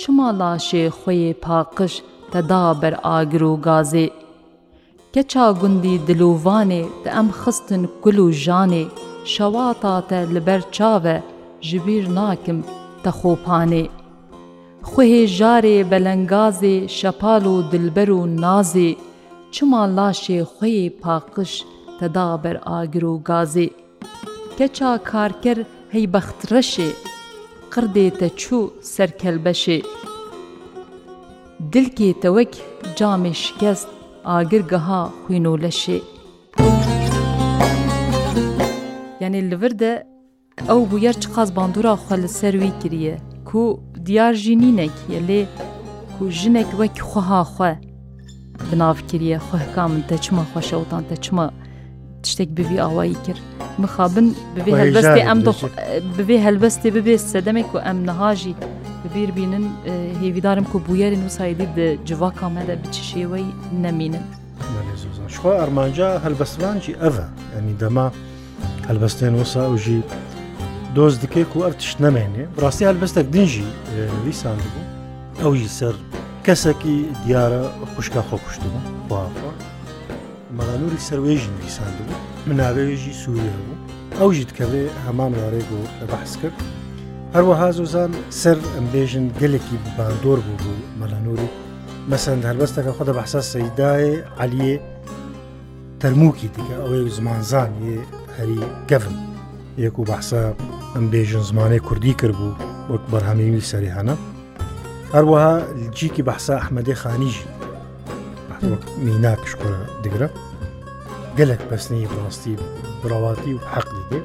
چما 0.00 0.28
لاشێ 0.40 0.84
خۆیێ 1.00 1.32
پاقش 1.44 1.92
تەدا 2.32 2.64
بەر 2.80 2.94
ئاگر 3.06 3.42
و 3.50 3.56
گازێ 3.66 4.06
کەچا 5.14 5.46
گوندی 5.60 5.96
دلووانێ 6.08 6.84
دە 7.04 7.10
ئەم 7.16 7.28
خستن 7.40 7.82
گول 8.02 8.18
و 8.24 8.28
ژانێ 8.44 8.84
شەواتاتە 9.32 10.20
لەبەر 10.34 10.60
چاوە 10.76 11.16
ژبیر 11.68 12.04
ناکم 12.18 12.58
تەخۆپانێ 13.02 13.84
خوێ 14.88 15.22
ژارێ 15.38 15.78
بەلەنگازێ 15.90 16.76
شەپال 16.98 17.44
و 17.52 17.54
دلبەر 17.72 18.10
و 18.18 18.20
نازێ 18.44 18.90
چما 19.54 19.82
لاشێ 19.96 20.38
خوێ 20.52 20.80
پاقش 21.02 21.52
تەدا 21.98 22.28
بەر 22.42 22.56
ئاگر 22.68 23.04
و 23.12 23.22
گازێ 23.28 23.68
کەچا 24.58 24.92
کارکەر 25.10 25.58
هەی 25.94 26.06
بەخترەشێ 26.14 26.90
قردێتە 27.72 28.28
چوو 28.40 28.62
سەرکەلبەشێ 28.94 29.78
دلکێتە 31.72 32.28
وەک 32.36 32.52
جامێ 32.98 33.34
شکست 33.44 33.88
ئاگرگەها 34.30 35.00
خوێنۆلەشێ 35.22 35.98
یعنی 39.20 39.40
لەوردە 39.50 39.92
ئەو 40.68 40.80
بووە 40.90 41.12
چ 41.20 41.22
قاز 41.34 41.48
باندورا 41.58 41.94
خە 42.06 42.14
لە 42.22 42.28
سەروی 42.38 42.72
کریە 42.82 43.14
کو 43.48 43.62
دیار 44.06 44.34
ژینینێک 44.44 44.96
لێ 45.28 45.40
کو 46.14 46.22
ژنێک 46.40 46.70
وەک 46.80 46.96
خوها 47.08 47.42
خوێ 47.54 47.72
بناافکریە 48.68 49.38
خوێکام 49.46 49.92
دەچمە 50.08 50.44
خۆشەوتان 50.50 51.02
دەچمە 51.10 51.46
تشتێک 52.22 52.48
بوی 52.56 52.80
ئاوایی 52.82 53.16
کرد 53.24 53.44
مخابن 53.78 54.24
ببێ 54.56 54.72
هەلبەستی 54.82 55.22
ئەم 55.28 55.38
ببێ 56.16 56.36
هەلبەستی 56.46 56.90
ببێ 56.96 57.16
سەدەمێک 57.32 57.68
و 57.74 57.78
ئەم 57.86 57.98
نەهاژی 58.08 58.54
ببیر 59.04 59.30
بینن 59.36 59.66
هێویدارم 60.22 60.64
کو 60.72 60.78
بویێرن 60.86 61.22
و 61.26 61.28
سایدی 61.28 61.66
د 61.78 61.80
جوا 62.08 62.30
کامەدە 62.40 62.74
بچشێوەی 62.82 63.46
نەمینن 63.82 64.24
شخوا 65.34 65.52
ئەرمانجا 65.60 66.10
هەلبەستوانجی 66.24 66.94
ئەڤە 67.02 67.26
ئەنی 67.54 67.74
دەما 67.80 68.06
هەلبەستێن 68.88 69.34
وسا 69.40 69.64
وژی 69.74 70.00
دۆز 70.96 71.14
دکێک 71.22 71.50
و 71.56 71.64
ئەف 71.64 71.74
تشت 71.80 71.98
نەمێنێ 72.04 72.44
ڕاستی 72.62 72.84
هەلبەستێک 72.90 73.26
دنجی 73.34 73.66
ویسان 74.24 74.58
بوو 74.62 74.82
ئەوژی 75.42 75.68
سەر 75.78 75.94
کەسێکی 76.46 76.96
دیارە 77.24 77.62
خوشکە 77.94 78.22
خۆکوشتبوو 78.28 78.82
بۆ 79.10 79.18
مەلانوری 80.58 81.00
سەروێژی 81.08 81.50
ویسان 81.62 81.92
بوو 81.98 82.16
مناوێژی 82.48 83.12
سوورە 83.22 83.56
بوو 83.62 83.78
ئەوژیت 84.20 84.50
کەوێ 84.58 84.84
هەمان 85.06 85.32
ڕێک 85.52 85.66
بوو 85.70 85.86
لە 86.00 86.04
بەحس 86.12 86.32
کرد 86.40 86.58
هەروەها 87.34 87.68
زۆزان 87.78 88.12
سەر 88.42 88.58
ئەمبێژن 88.74 89.26
گەلێکی 89.40 89.76
باندۆر 89.96 90.38
بوو 90.46 90.56
بوو 90.64 90.76
مەلانۆری 91.00 91.48
مەسەند 92.10 92.42
هەربەستەکە 92.48 92.92
خۆدا 92.96 93.12
بەحسا 93.18 93.40
سەیدایە 93.52 94.12
علیە 94.42 94.76
تەرموکی 96.00 96.48
دیگە 96.56 96.76
ئەوەی 96.82 97.10
زمانزان 97.18 97.70
ێ 97.92 97.94
هەری 98.36 98.60
گەفن 98.90 99.16
یەک 99.84 99.94
و 100.00 100.04
بەحسا 100.10 100.42
ئەمبێژن 100.94 101.44
زمانی 101.50 101.80
کوردی 101.86 102.14
کردبوو 102.20 102.58
وەک 102.92 103.02
بەرهەمیوی 103.12 103.68
سەریهانە 103.70 104.16
هەروەها 105.14 105.52
جیکی 105.96 106.22
بەحسا 106.28 106.52
ئەحمەدی 106.60 106.94
خانیژی 107.02 107.46
میناکشکۆرە 109.04 109.82
دیگرە 110.04 110.28
gelek 111.36 111.60
pesneyi 111.70 112.06
rastî 112.24 112.52
birawatî 113.04 113.52
û 113.58 113.60
heq 113.72 113.86
didê 113.96 114.20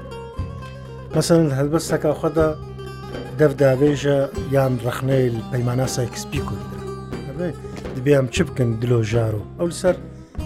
meselên 1.15 1.49
helbesteka 1.59 2.11
xwe 2.19 2.29
de 2.37 2.47
dev 3.39 3.51
davêje 3.63 4.17
yan 4.57 4.73
rexneyê 4.87 5.27
peymana 5.51 5.87
sekspî 5.97 6.39
kurdir 6.49 6.81
dibê 7.95 8.11
em 8.21 8.27
çi 8.35 8.43
bikin 8.47 8.69
dilo 8.81 8.99
jaro 9.11 9.41
ew 9.61 9.67
li 9.71 9.75
ser 9.83 9.95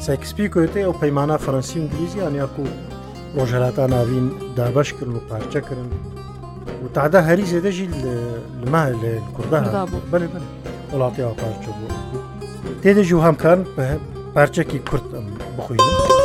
sekspî 0.08 0.44
kurtê 0.56 0.80
ew 0.88 0.94
peymana 1.02 1.38
Fransî 1.46 1.76
îngilîzî 1.84 2.18
yan 2.24 2.34
ya 2.42 2.48
ku 2.56 2.64
rojhelata 3.38 3.84
navîn 3.96 4.26
dabeş 4.58 4.90
kirin 4.98 5.16
û 5.20 5.22
parçe 5.30 5.62
kirin 5.68 5.90
û 6.84 6.86
tada 6.96 7.20
herî 7.30 7.44
zêde 7.52 7.72
jî 7.78 7.86
li 7.92 8.16
me 8.74 8.86
lê 9.02 9.14
kurda 9.36 9.58
belê 10.14 10.28
welatî 10.92 11.22
parçe 11.44 11.72
bû 11.78 11.86
têde 12.84 13.04
ji 13.10 13.16
hemkan 13.28 13.60
parçekî 14.36 14.78
kurd 14.90 15.06
bixwînin 15.58 16.21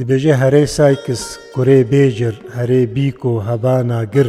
دبێژێ 0.00 0.34
هەرێ 0.42 0.64
سایکس 0.76 1.22
کوێ 1.54 1.78
بێژر 1.92 2.34
هەرێ 2.56 2.82
بیک 2.94 3.20
و 3.30 3.34
هەباناگر 3.48 4.28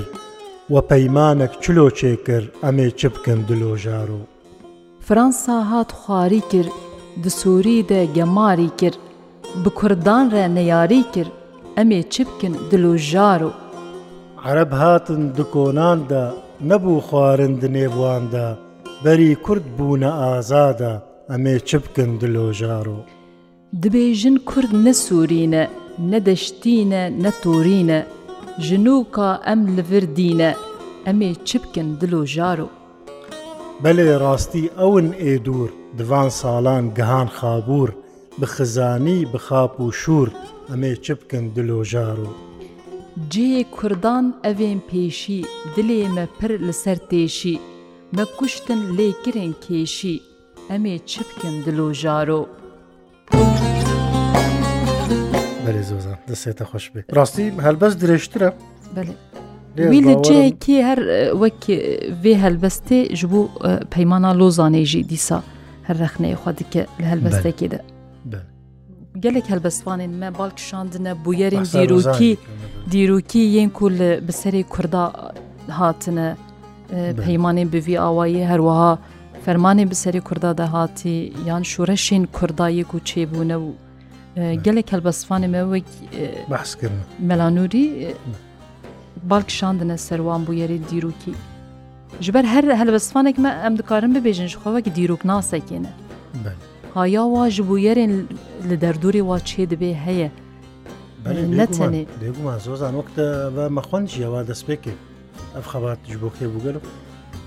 وە 0.74 0.82
پەیمانەک 0.90 1.52
چلۆ 1.64 1.86
چێکرد 2.00 2.48
ئەمێ 2.64 2.88
چ 3.00 3.02
بکەن 3.16 3.40
دلۆژار 3.50 4.10
و 4.18 4.22
فرانسا 5.08 5.58
هات 5.72 5.90
خواری 6.00 6.44
کرد 6.52 6.74
di 7.24 7.30
Sûî 7.40 7.80
de 7.90 8.02
gemarî 8.16 8.70
kir 8.80 8.94
bi 9.64 9.70
Kurdan 9.80 10.26
re 10.36 10.46
neyarî 10.56 11.04
kir 11.14 11.28
emê 11.82 12.00
çi 12.14 12.24
bikin 12.28 12.54
dilojjar 12.72 13.42
o 13.50 13.52
Ereb 14.50 14.72
hatin 14.82 15.22
dikonan 15.38 16.00
da 16.10 16.24
nebû 16.70 16.94
xwarin 17.08 17.54
di 17.62 17.68
nêvan 17.78 18.24
da 18.34 18.46
berî 19.06 19.30
Kurd 19.46 19.66
bûne 19.80 20.12
azada 20.32 20.92
emê 21.36 21.56
çi 21.68 21.78
bikin 21.84 22.10
dilojjar 22.22 22.86
o 22.98 23.00
دبێژن 23.84 24.36
کورد 24.50 24.72
نەسوورینە، 24.86 25.64
نەدەشتینە 26.12 27.02
نەتۆرینە، 27.24 28.00
ژنوکە 28.68 29.30
ئەم 29.48 29.62
لەڤردینە، 29.76 30.52
ئەمێ 31.06 31.32
چ 31.48 31.50
بکەن 31.64 31.90
دل 32.00 32.14
و 32.22 32.24
ژارۆ. 32.34 32.68
بەلێ 33.84 34.06
ڕاستی 34.24 34.64
ئەون 34.80 35.08
ئێدور 35.24 35.70
دوان 35.98 36.30
ساڵان 36.42 36.84
گەهان 36.98 37.28
خابوور، 37.38 37.90
بخزانی 38.42 39.20
بخاپ 39.34 39.74
و 39.84 39.92
شوور 40.02 40.30
ئەمێ 40.70 40.94
چ 41.04 41.08
بکەن 41.20 41.46
دل 41.56 41.70
و 41.80 41.84
ژارۆ. 41.92 42.32
جێ 43.32 43.54
کوردان 43.76 44.26
ئەوێن 44.46 44.80
پێشی 44.90 45.42
دلێمە 45.76 46.26
پر 46.38 46.52
لەسەر 46.68 46.98
تێشی، 47.10 47.60
مە 48.16 48.24
کوشتن 48.38 48.82
لێکرێن 48.98 49.54
کێشی، 49.66 50.22
ئەمێ 50.70 50.96
چ 51.10 51.14
بکەن 51.28 51.56
دل 51.66 51.80
و 51.88 51.90
ژارۆ. 52.02 52.44
بەێ 55.68 55.84
زۆزان 55.90 56.18
دەسێتە 56.30 56.66
خۆش 56.70 56.86
بێت 56.94 57.06
ڕاستی 57.18 57.46
هەلبەس 57.66 57.94
درێژترە 58.02 58.50
ویل 59.92 60.08
جەیەکی 60.28 60.78
هەر 60.88 61.00
وەک 61.42 61.62
vê 62.24 62.34
هەلبەستێ 62.44 63.00
ji 63.20 63.26
بۆ 63.32 63.42
پەیمانە 63.94 64.32
lۆزانەی 64.40 64.86
ژی 64.92 65.02
دیسا 65.12 65.40
هەر 65.88 65.96
رەخنەیە 66.04 66.38
خوا 66.42 66.52
dike 66.60 66.82
li 67.00 67.06
هەلبەستێکی 67.12 67.68
de 67.74 67.80
gelek 69.26 69.46
helbestvanên 69.54 70.12
me 70.22 70.30
balk 70.40 70.58
şandine 70.70 71.14
bû 71.24 71.30
yerên 71.42 71.66
dîrokî 71.76 72.32
dîrokî 72.94 73.44
yên 73.58 73.70
ku 73.78 73.86
li 74.00 74.12
bi 74.28 74.32
serê 74.42 74.64
Kurda 74.74 75.04
hatine 75.80 76.28
peymanên 77.26 77.68
bi 77.74 77.80
vî 77.88 77.96
awayî 78.10 78.44
herwiha 78.52 78.92
fermanên 79.46 79.88
bi 79.92 79.96
serê 80.04 80.22
Kurda 80.30 80.52
de 80.60 80.64
hatî 80.76 81.18
yan 81.50 81.62
şoreşên 81.72 82.24
Kurdayê 82.38 82.84
ku 82.92 82.98
çêbûne 83.10 83.56
û 83.68 83.68
gelek 84.36 84.92
helbestvanê 84.92 85.48
me 85.48 85.78
wek 85.80 85.86
behskirin 86.52 86.98
melanûrî 87.20 88.16
balkşandine 89.30 89.98
serwan 89.98 90.42
bû 90.46 90.52
yerê 90.54 90.80
dîrokî 90.92 91.34
ji 92.22 92.34
ber 92.34 92.44
her 92.44 92.64
helbestvanek 92.64 93.38
me 93.38 93.50
em 93.66 93.78
dikarin 93.78 94.16
bibêjin 94.16 94.48
ji 94.48 94.58
xwek 94.58 94.86
dîrok 94.96 95.22
nasekêne 95.34 95.90
haya 96.94 97.24
wa 97.24 97.50
ji 97.50 97.62
bû 97.64 97.80
yerên 97.80 98.24
li 98.70 98.74
derdûrê 98.82 99.20
wa 99.22 99.38
çê 99.40 99.70
dibe 99.70 99.94
heye 99.94 100.32
netenê 101.28 102.06
zozan 102.60 102.94
wek 102.94 103.18
ve 103.58 103.68
mexwan 103.70 104.06
ji 104.08 104.22
yawa 104.22 104.42
destpêkê 104.42 104.92
ev 105.58 105.64
xebat 105.74 105.98
ji 106.08 106.22
bo 106.22 106.26
kê 106.28 106.46
bû 106.54 106.64
gelo 106.64 106.80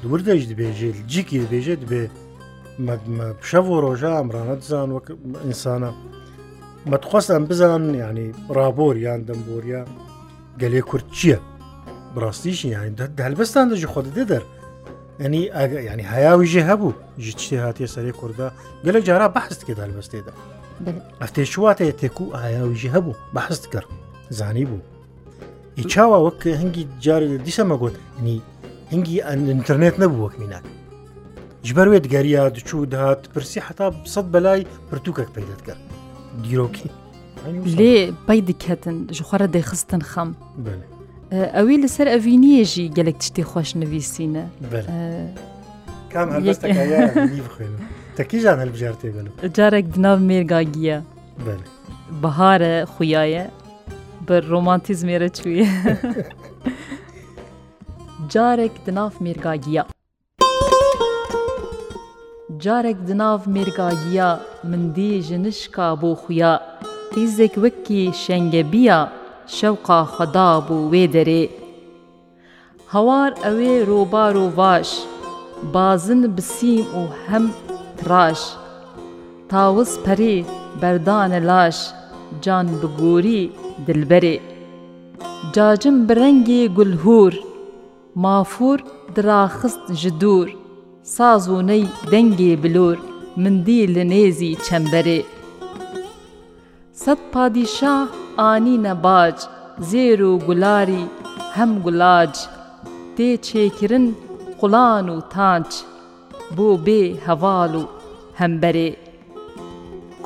dubur 0.03 0.27
de 0.27 0.39
ji 0.39 0.55
dibêjê 0.55 0.93
cikî 1.09 1.41
dibêje 1.41 1.81
dibe 1.81 2.07
pişev 3.41 3.59
û 3.67 3.83
roja 3.83 4.19
emrana 4.19 4.57
dizan 4.61 4.99
wek 4.99 5.17
insana 5.49 5.91
مەتخواستان 6.87 7.47
بزان 7.47 7.95
ینی 7.95 8.33
ڕابۆریان 8.57 9.21
دەمبۆریە 9.29 9.83
گەلێ 10.61 10.81
کورد 10.91 11.07
چییە 11.17 11.39
بڕاستیش 12.15 12.65
یانی 12.65 12.95
دەلبستان 13.19 13.67
دەژی 13.73 13.87
خۆت 13.93 14.07
دێ 14.17 14.25
دەر 14.31 14.43
ئەنی 15.21 15.45
ئەگە 15.57 15.79
ینی 15.91 16.07
هەیاویژێ 16.15 16.63
هەبوو 16.71 16.93
ژ 17.23 17.27
چێ 17.43 17.57
هااتێ 17.65 17.87
سەری 17.95 18.13
کووردا 18.19 18.49
گەلە 18.85 18.99
جارا 19.09 19.29
بەحست 19.37 19.61
کرد 19.67 19.79
دەلبستێدا 19.83 20.33
ئەفتێ 21.23 21.45
شواتەیە 21.53 21.95
تێک 22.01 22.17
و 22.21 22.27
ئایاویژی 22.37 22.93
هەبوو 22.95 23.19
بەحست 23.35 23.65
کرد 23.73 23.89
زانی 24.39 24.65
بوو 24.71 24.87
ئی 25.79 25.85
چاوە 25.93 26.19
وەک 26.27 26.41
هەنگی 26.61 26.85
جاری 27.05 27.39
دیسە 27.47 27.65
مەگوت 27.71 27.97
نی 28.25 28.39
هەنگی 28.93 29.21
ئەتررنێت 29.29 29.97
نەبوو 30.03 30.25
وەک 30.25 30.35
میناک 30.41 30.65
ژبەروێت 31.69 32.05
گەریا 32.15 32.43
دچوو 32.57 32.85
داات 32.95 33.23
پرسی 33.35 33.61
حتا 33.67 33.87
سەد 34.15 34.27
بەلای 34.35 34.63
پرتوکەک 34.91 35.29
پیدەت 35.37 35.63
کرد 35.67 35.88
دیرۆکی 36.45 36.91
لێ 37.79 37.95
پی 38.27 38.39
دکەتن 38.49 38.97
ژخواارە 39.17 39.47
دەیخستن 39.55 40.03
خەم 40.13 40.31
ئەوی 41.57 41.79
لەسەر 41.85 42.07
ئەڤینیەژی 42.15 42.87
گەلێک 42.97 43.17
تشتی 43.23 43.45
خۆش 43.51 43.69
نوویسینە 43.81 44.45
کام 46.13 46.27
تەکیژان 48.19 48.57
هەلبژار 48.63 48.95
تێبن 49.01 49.27
جارێک 49.57 49.87
دناو 49.95 50.17
مێرگاگیە 50.29 50.97
بەهارە 52.23 52.75
خویایە 52.93 53.45
بە 54.27 54.37
ڕۆمانتیزمێرە 54.51 55.29
چویە 55.39 55.69
جارێک 58.33 58.75
دناف 58.87 59.15
مێرگاگیە 59.25 59.83
Carek 62.57 62.97
di 63.07 63.15
nav 63.21 63.41
mêrgagiya 63.55 64.29
mindî 64.71 65.13
ji 65.27 65.37
nişka 65.45 65.89
bo 66.01 66.11
xuya, 66.23 66.53
Qîzek 67.13 67.55
wekî 67.63 68.03
şengebiya 68.25 69.01
şewqa 69.57 70.01
xeda 70.17 70.49
bû 70.67 70.77
wê 70.93 71.05
derê. 71.15 71.45
Hewar 72.93 73.31
ew 73.51 73.59
ê 73.77 73.87
robar 73.91 74.35
û 74.45 74.57
vaş, 74.61 74.89
Bazin 75.75 76.23
bisîm 76.37 76.87
û 77.01 77.01
hem 77.27 77.45
tiraş. 77.99 78.41
Tawiz 79.51 79.91
perê 80.05 80.37
berdane 80.83 81.41
laş, 81.51 81.77
can 82.45 82.67
bigorî 82.83 83.43
dilberê. 83.87 84.37
Cacim 85.55 85.97
bi 86.09 86.13
rengê 86.21 86.63
gulhûr, 86.77 87.33
mafûr 88.25 88.79
diraxist 89.15 89.83
ji 90.01 90.13
dûr. 90.21 90.49
ساز 91.17 91.45
و 91.49 91.59
نەی 91.69 91.85
دەنگێ 92.13 92.53
بلۆر 92.63 92.97
مندی 93.43 93.83
لە 93.95 94.05
نێزی 94.13 94.53
چەمبەرێ 94.67 95.21
سەد 97.03 97.21
پادیشاه 97.33 98.05
ئانینە 98.41 98.95
باج 99.05 99.37
زێر 99.91 100.21
و 100.31 100.33
گولاری 100.47 101.05
هەم 101.57 101.73
گولاج 101.85 102.35
تێ 103.17 103.29
چێکردن 103.47 104.07
قوڵان 104.61 105.07
و 105.15 105.19
تاج 105.35 105.69
بۆ 106.57 106.69
بێ 106.87 107.03
هەواڵ 107.27 107.73
و 107.83 107.85
هەمبەرێ 108.41 108.91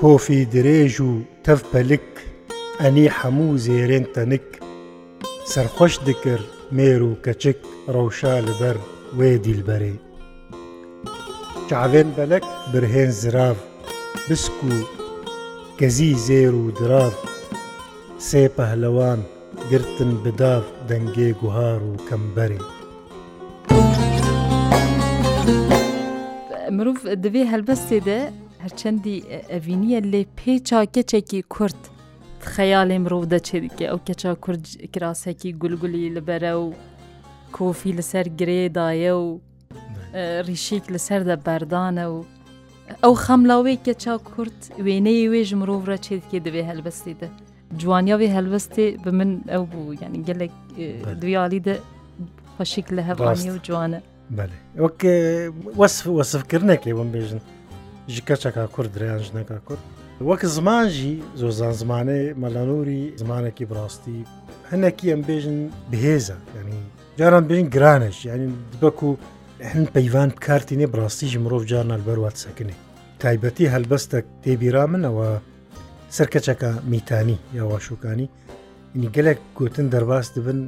کۆفی 0.01 0.41
درێژ 0.53 0.95
و 1.09 1.11
تەف 1.45 1.61
پەلک 1.73 2.09
ئەنی 2.81 3.07
هەموو 3.19 3.59
زێرێن 3.65 4.05
تەنک 4.15 4.47
سەرخۆش 5.53 5.95
دکرد 6.07 6.47
مێر 6.77 7.01
و 7.11 7.13
کەچک 7.25 7.59
ڕەوشا 7.95 8.37
لەبەر 8.47 8.77
وێ 9.19 9.33
دیلبەرێ 9.47 9.95
کەعاوێن 11.73 12.11
بەلەک 12.19 12.45
برهێن 12.73 13.11
زراف 13.21 13.59
بسک 14.29 14.57
و 14.65 14.71
گەزی 15.81 16.13
زێر 16.27 16.55
و 16.65 16.67
دراف 16.81 17.15
سێ 18.29 18.43
پەهلەوان 18.57 19.21
گرتن 19.71 20.13
بداف 20.25 20.65
دەنگێ 20.91 21.31
گوهار 21.41 21.81
و 21.91 21.95
کەمبەری 22.09 22.63
مرۆڤ 26.77 26.99
دەبێ 27.25 27.43
هەلبەستێدە 27.53 28.19
هەرچەندی 28.65 29.17
ئەڤینیە 29.53 30.01
لێ 30.13 30.23
پێی 30.39 30.59
چاکەچێکی 30.69 31.41
کورت 31.55 31.83
خەیاڵێ 32.55 32.97
مرۆڤ 33.05 33.25
دەچێتکە 33.33 33.85
ئەو 33.91 33.99
کەچا 34.07 34.33
کورد 34.45 34.65
کراسەکی 34.93 35.51
گولگولی 35.61 36.13
لەبەرە 36.17 36.53
و 36.65 36.69
کۆفی 37.57 37.93
لەسەر 37.99 38.27
گرێدایە 38.39 39.15
و 39.25 39.29
ڕیشێک 40.49 40.85
لەسەردە 40.95 41.37
بەردانە 41.47 42.05
و 42.13 42.17
ئەو 43.03 43.15
خەملاوەیەکە 43.25 43.93
چاو 44.03 44.19
کورت 44.31 44.61
وێنەی 44.85 45.29
وێژ 45.33 45.51
مرۆڤە 45.61 45.97
چێتکێ 46.07 46.39
دەبێ 46.47 46.63
هەلبەستیدە 46.71 47.29
جوانیاوی 47.81 48.29
هەلبەستێ 48.35 48.87
بە 49.05 49.11
من 49.19 49.31
ئەو 49.53 49.65
بوو 49.73 49.95
یعنی 50.03 50.19
گەلێک 50.29 50.55
دویالیدە 51.21 51.75
خەشک 52.57 52.89
لە 52.97 53.03
هەوانی 53.09 53.51
و 53.55 53.59
جوانە 53.67 54.01
وەک 54.85 55.01
وەسف 55.81 56.05
وەسفکردنێکی 56.19 56.93
بم 56.99 57.09
بێژن 57.17 57.41
ژ 58.13 58.15
کەچەکە 58.29 58.63
کورد 58.75 58.91
دریان 58.97 59.21
ژنەکە 59.27 59.57
کورد 59.67 59.83
وەک 60.29 60.43
زمانجی 60.57 61.15
زۆرزان 61.41 61.75
زمانەی 61.83 62.25
مەلانوری 62.43 63.01
زمانێکی 63.23 63.65
بڕاستی 63.71 64.21
هەنێکی 64.71 65.07
ئەم 65.13 65.23
بێژن 65.29 65.59
بهێزە 65.91 66.37
ینی 66.59 66.81
جاران 67.19 67.45
بین 67.51 67.67
گرانش 67.75 68.19
ینی 68.31 68.49
بەکو 68.83 69.09
و 69.11 69.17
هەند 69.71 69.89
پەیوان 69.97 70.31
کارتی 70.47 70.77
نێ 70.81 70.87
بڕاستیژ 70.93 71.33
مرۆڤ 71.45 71.63
جارنال 71.73 72.03
بەروات 72.09 72.37
سەکنێ 72.45 72.75
تایبەتی 73.23 73.69
هەلبەستە 73.75 74.19
تێبیرا 74.45 74.85
منەوە 74.93 75.29
سەرکەچەکە 76.17 76.71
میتانی 76.93 77.39
یاواشوکانی 77.59 78.29
نی 79.01 79.09
گەلێک 79.17 79.39
گوتن 79.59 79.87
دەرباس 79.95 80.27
دەبن 80.37 80.59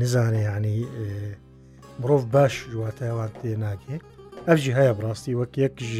نزانێ 0.00 0.42
ینی 0.50 0.78
مرۆڤ 2.00 2.22
باش 2.34 2.54
جواتەوان 2.72 3.30
تێ 3.40 3.52
ناکێ 3.64 3.96
ئەفژی 4.48 4.76
هەیە 4.78 4.92
بڕاستی 4.98 5.36
وەک 5.40 5.52
یەکژ 5.64 5.90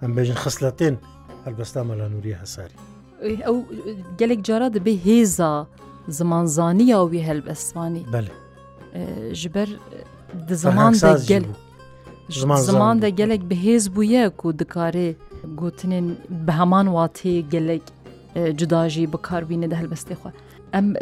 ئەم 0.00 0.12
بێژن 0.16 0.38
خستەتێن 0.44 0.94
هەلبەستا 1.46 1.80
مەلا 1.88 2.06
نووری 2.12 2.34
هەساری 2.42 2.76
ئەو 3.46 3.56
گەلێک 4.20 4.40
جارە 4.48 4.68
دەبێ 4.76 4.94
هێزا 5.06 5.52
زمانزانیاوی 6.18 7.24
هەلبەستوانی 7.28 8.02
بەێ 8.12 8.22
ژبەر 9.40 9.68
زماندا 10.48 11.14
گەل 11.28 11.44
زماندا 12.68 13.08
gelek 13.08 13.42
bihêz 13.50 13.96
bûye 13.96 14.28
ku 14.28 14.50
dikarê 14.58 15.14
gotinên 15.56 16.14
bi 16.30 16.52
heman 16.52 16.86
watê 16.86 17.40
gelek 17.50 17.82
cida 18.58 18.88
jî 18.88 19.12
bikarbîne 19.12 19.70
de 19.70 19.74
helbestê 19.76 20.12
xwe 20.14 20.30
em 20.72 20.94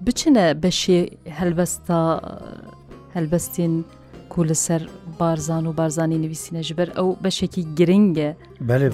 biçine 0.00 0.56
beşê 0.62 1.10
helbesta 1.24 2.20
helbestên 3.14 3.84
ku 4.28 4.48
li 4.48 4.54
ser 4.54 4.86
barzan 5.20 5.64
û 5.64 5.76
barzanî 5.76 6.22
nivîsîne 6.22 6.62
ji 6.62 6.76
ber 6.76 6.88
ew 6.88 7.24
beşekî 7.24 7.74
giring 7.74 8.18
e 8.18 8.28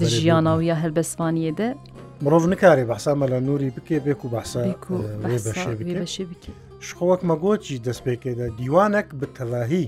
jiyana 0.01 0.63
ya 0.63 0.75
helbestvaniyê 0.79 1.57
de 1.57 1.75
mirov 2.21 2.43
nikarê 2.51 2.89
behsa 2.89 3.15
me 3.15 3.27
la 3.31 3.41
nûrî 3.41 3.71
bike 3.77 3.97
bê 3.97 4.13
ku 4.15 4.31
behsa 4.31 4.59
beşê 4.59 6.29
bike 6.29 6.51
شخۆوەک 6.87 7.21
مەگۆچی 7.29 7.75
دەستپێکێدا 7.87 8.47
دیوانەك 8.59 9.07
بتەلاهی 9.19 9.85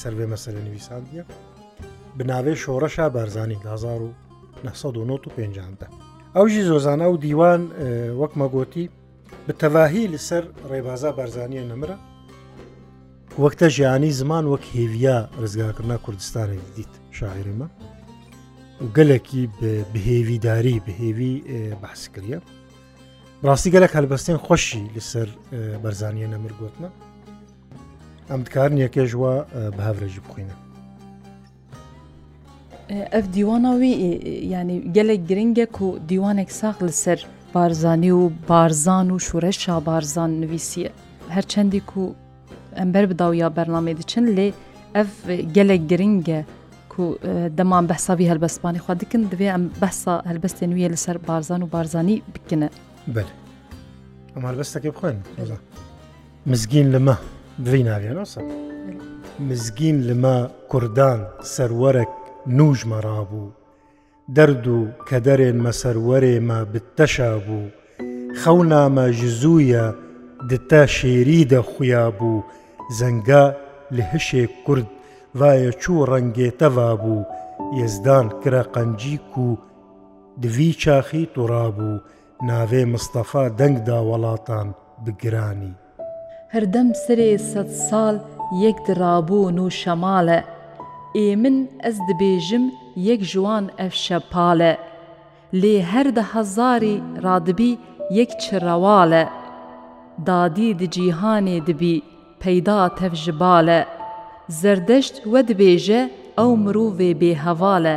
سەرێ 0.00 0.26
مەسەرە 0.32 0.60
نویساندیە 0.68 1.22
بناوێ 2.18 2.54
شۆڕەشا 2.62 3.06
بارزانانی 3.16 3.58
1950دا 3.64 5.86
ئەوژی 6.36 6.62
زۆزانە 6.70 7.06
و 7.12 7.14
دیوان 7.24 7.60
وەک 8.20 8.32
مەگۆتی 8.40 8.84
بتەلاهی 9.46 10.04
لەسەر 10.14 10.44
ڕێبازا 10.70 11.10
بارزانانیە 11.18 11.64
نەمرە 11.72 11.96
وەختە 13.42 13.66
ژیانی 13.76 14.12
زمان 14.20 14.44
وەک 14.52 14.64
هێویا 14.76 15.18
ڕزگاکردنا 15.42 15.96
کوردستانی 16.04 16.60
دیت 16.76 16.92
شاعرمە 17.18 17.68
و 18.82 18.84
گەلێکی 18.96 19.42
بهێویداری 19.94 20.76
بهێوی 20.86 21.34
باسکریە 21.82 22.40
ڕاستی 23.48 23.70
گەلک 23.74 23.90
هەلبەستین 23.96 24.36
خۆشی 24.46 24.82
لەسەر 24.94 25.28
بەرزانیە 25.84 26.28
نەمرگوتنە 26.34 26.88
ئەم 28.30 28.40
دکار 28.46 28.70
یەکێژوە 28.84 29.32
بە 29.76 29.82
هاورێژی 29.88 30.20
بخوینە 30.24 30.56
ئەف 33.12 33.24
دیوانەوی 33.36 33.94
ینی 34.54 34.78
گەلێک 34.96 35.20
گرنگە 35.30 35.64
و 35.82 35.86
دیوانێک 36.08 36.50
ساق 36.60 36.78
لەسەر 36.88 37.18
بارزانانی 37.54 38.10
و 38.12 38.22
بارزان 38.48 39.06
و 39.10 39.18
شوورە 39.26 39.52
شابارزان 39.62 40.30
نوویسیە 40.42 40.90
هەرچەندی 41.36 41.82
و 41.98 42.04
ئەمبەر 42.78 43.04
بداو 43.10 43.32
یا 43.42 43.48
بەرنامێ 43.56 43.92
دچن 44.00 44.24
لێ 44.36 44.48
ئەف 44.96 45.10
gelek 45.56 45.82
giringge 45.90 46.40
ku 46.92 47.04
deman 47.58 47.84
behsavî 47.90 48.24
helbestpanî 48.32 48.78
xwa 48.82 48.94
dikin 49.00 49.22
divê 49.32 49.48
em 49.56 49.64
behsa 49.82 50.14
helbestên 50.30 50.70
wê 50.78 50.88
li 50.92 50.96
ser 51.04 51.16
barzan 51.28 51.60
û 51.64 51.66
barzanî 51.74 52.16
bikine. 52.34 52.68
بل 53.08 53.28
ئەمار 54.36 54.54
بەستەکەی 54.60 54.90
بخۆن 54.94 55.16
مزگین 56.50 56.88
لەمە 56.94 57.14
دوی 57.64 57.82
ناوێنەوەسە 57.88 58.40
مزگین 59.48 59.98
لمە 60.08 60.36
کوردان 60.70 61.20
سەروەرەك 61.54 62.12
نوژمەڕا 62.58 63.20
بوو 63.30 63.48
دەرد 64.36 64.64
و 64.76 64.80
کە 65.08 65.16
دەرێن 65.26 65.58
مەسەروەرێمە 65.66 66.58
بتەشا 66.72 67.32
بوو 67.46 67.64
خەونامە 68.42 69.06
ژزوویە 69.18 69.86
دتە 70.50 70.82
شێری 70.96 71.42
دەخویا 71.52 72.04
بوو 72.18 72.44
زەنگە 72.98 73.44
لە 73.96 74.02
هشێ 74.12 74.44
کورد 74.64 74.88
وایە 75.38 75.70
چوو 75.82 76.06
ڕەنگێتەوا 76.10 76.90
بوو 77.02 77.22
یێزدان 77.78 78.26
کرە 78.42 78.62
قەنجیک 78.74 79.30
و 79.46 79.48
دوی 80.42 80.72
چاخی 80.82 81.24
توڕا 81.34 81.66
بوو 81.76 81.94
ناوێ 82.48 82.82
مستەفا 82.92 83.44
دەنگدا 83.58 83.98
وڵاتان 84.10 84.68
بگرانی 85.04 85.74
هەردەم 86.54 86.88
سرێ 87.04 87.30
سەد 87.50 87.70
ساڵ 87.88 88.16
یەک 88.64 88.76
درابوون 88.86 89.56
و 89.64 89.66
شەماڵە 89.80 90.40
ئێ 91.18 91.26
من 91.42 91.56
ئەس 91.84 91.96
دبێژم 92.08 92.64
یەک 93.08 93.20
ژوان 93.32 93.64
ئەفشە 93.78 94.18
پاڵە 94.32 94.74
لێ 95.60 95.76
هەردە 95.92 96.24
هەزاری 96.34 96.96
ڕادبی 97.24 97.72
یەک 98.18 98.30
چڕەواڵە 98.42 99.24
دادی 100.26 100.70
دجییهانێ 100.80 101.56
دبی 101.68 102.02
پەیدا 102.42 102.80
تەفژبالە 102.98 103.80
زەردەشت 104.60 105.14
وە 105.32 105.40
دبێژە 105.48 106.02
ئەو 106.38 106.50
مرۆڤێ 106.64 107.10
بێهەواڵە 107.20 107.96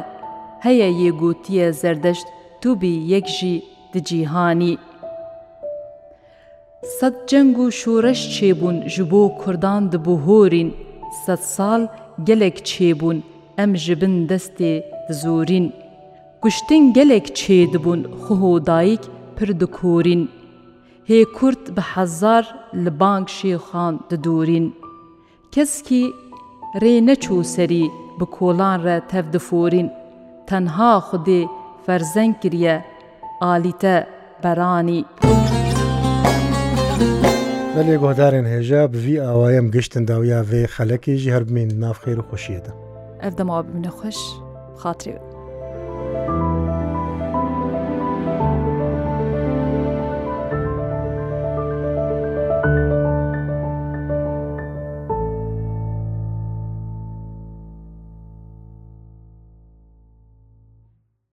هەیە 0.65 0.88
یەگوتیە 1.03 1.67
زەردەشت 1.82 2.27
توبی 2.62 2.95
یەکژی 3.13 3.58
دجیهانی. 3.95 4.73
سەد 6.97 7.15
جەنگ 7.29 7.53
و 7.63 7.65
شوورەش 7.79 8.21
چێبوون 8.36 8.77
ji 8.93 9.03
بۆ 9.12 9.21
کوردان 9.41 9.84
دبوهۆرین، 9.93 10.69
سەد 11.25 11.41
ساڵ 11.56 11.82
gelek 12.29 12.58
çêbûn 12.69 13.17
em 13.63 13.71
ji 13.84 13.95
bin 14.01 14.15
destê 14.29 14.71
dizorîn. 15.10 15.65
Guştin 16.41 16.84
gelek 16.97 17.25
çê 17.39 17.60
dibûn 17.73 18.01
xuhodayîk 18.23 19.03
pir 19.36 19.49
dikorîn. 19.60 20.23
Hê 21.10 21.19
Kurd 21.38 21.63
bi 21.77 21.82
hezar 21.82 22.45
li 22.84 22.99
bank 22.99 23.27
şêxan 23.38 23.93
didorîn. 24.10 24.65
Keskî 25.51 26.03
rê 26.82 26.93
neçû 27.08 27.43
serî 27.43 27.86
bi 28.19 28.25
kolan 28.36 28.77
re 28.84 28.97
tev 29.12 29.25
diforîn, 29.34 29.88
tenha 30.47 30.93
xudê 31.08 31.41
ferzeng 31.86 32.36
kiriye 32.41 32.75
ئالیتە 33.45 33.95
بەرانی. 34.43 35.01
لێ 37.88 37.95
گۆدارێن 38.03 38.45
هێژا 38.53 38.82
بڤی 38.93 39.15
ئاوایم 39.25 39.67
گشتن 39.75 40.03
داویا 40.10 40.39
وێ 40.49 40.63
خەلەکیژی 40.75 41.34
هەرمین 41.36 41.69
نافخێر 41.84 42.17
و 42.19 42.27
خۆشیەدا. 42.29 42.71
ئەف 43.23 43.34
دەماوە 43.39 43.62
بمنە 43.67 43.91
خوش 43.97 44.19
خاترێت. 44.82 45.33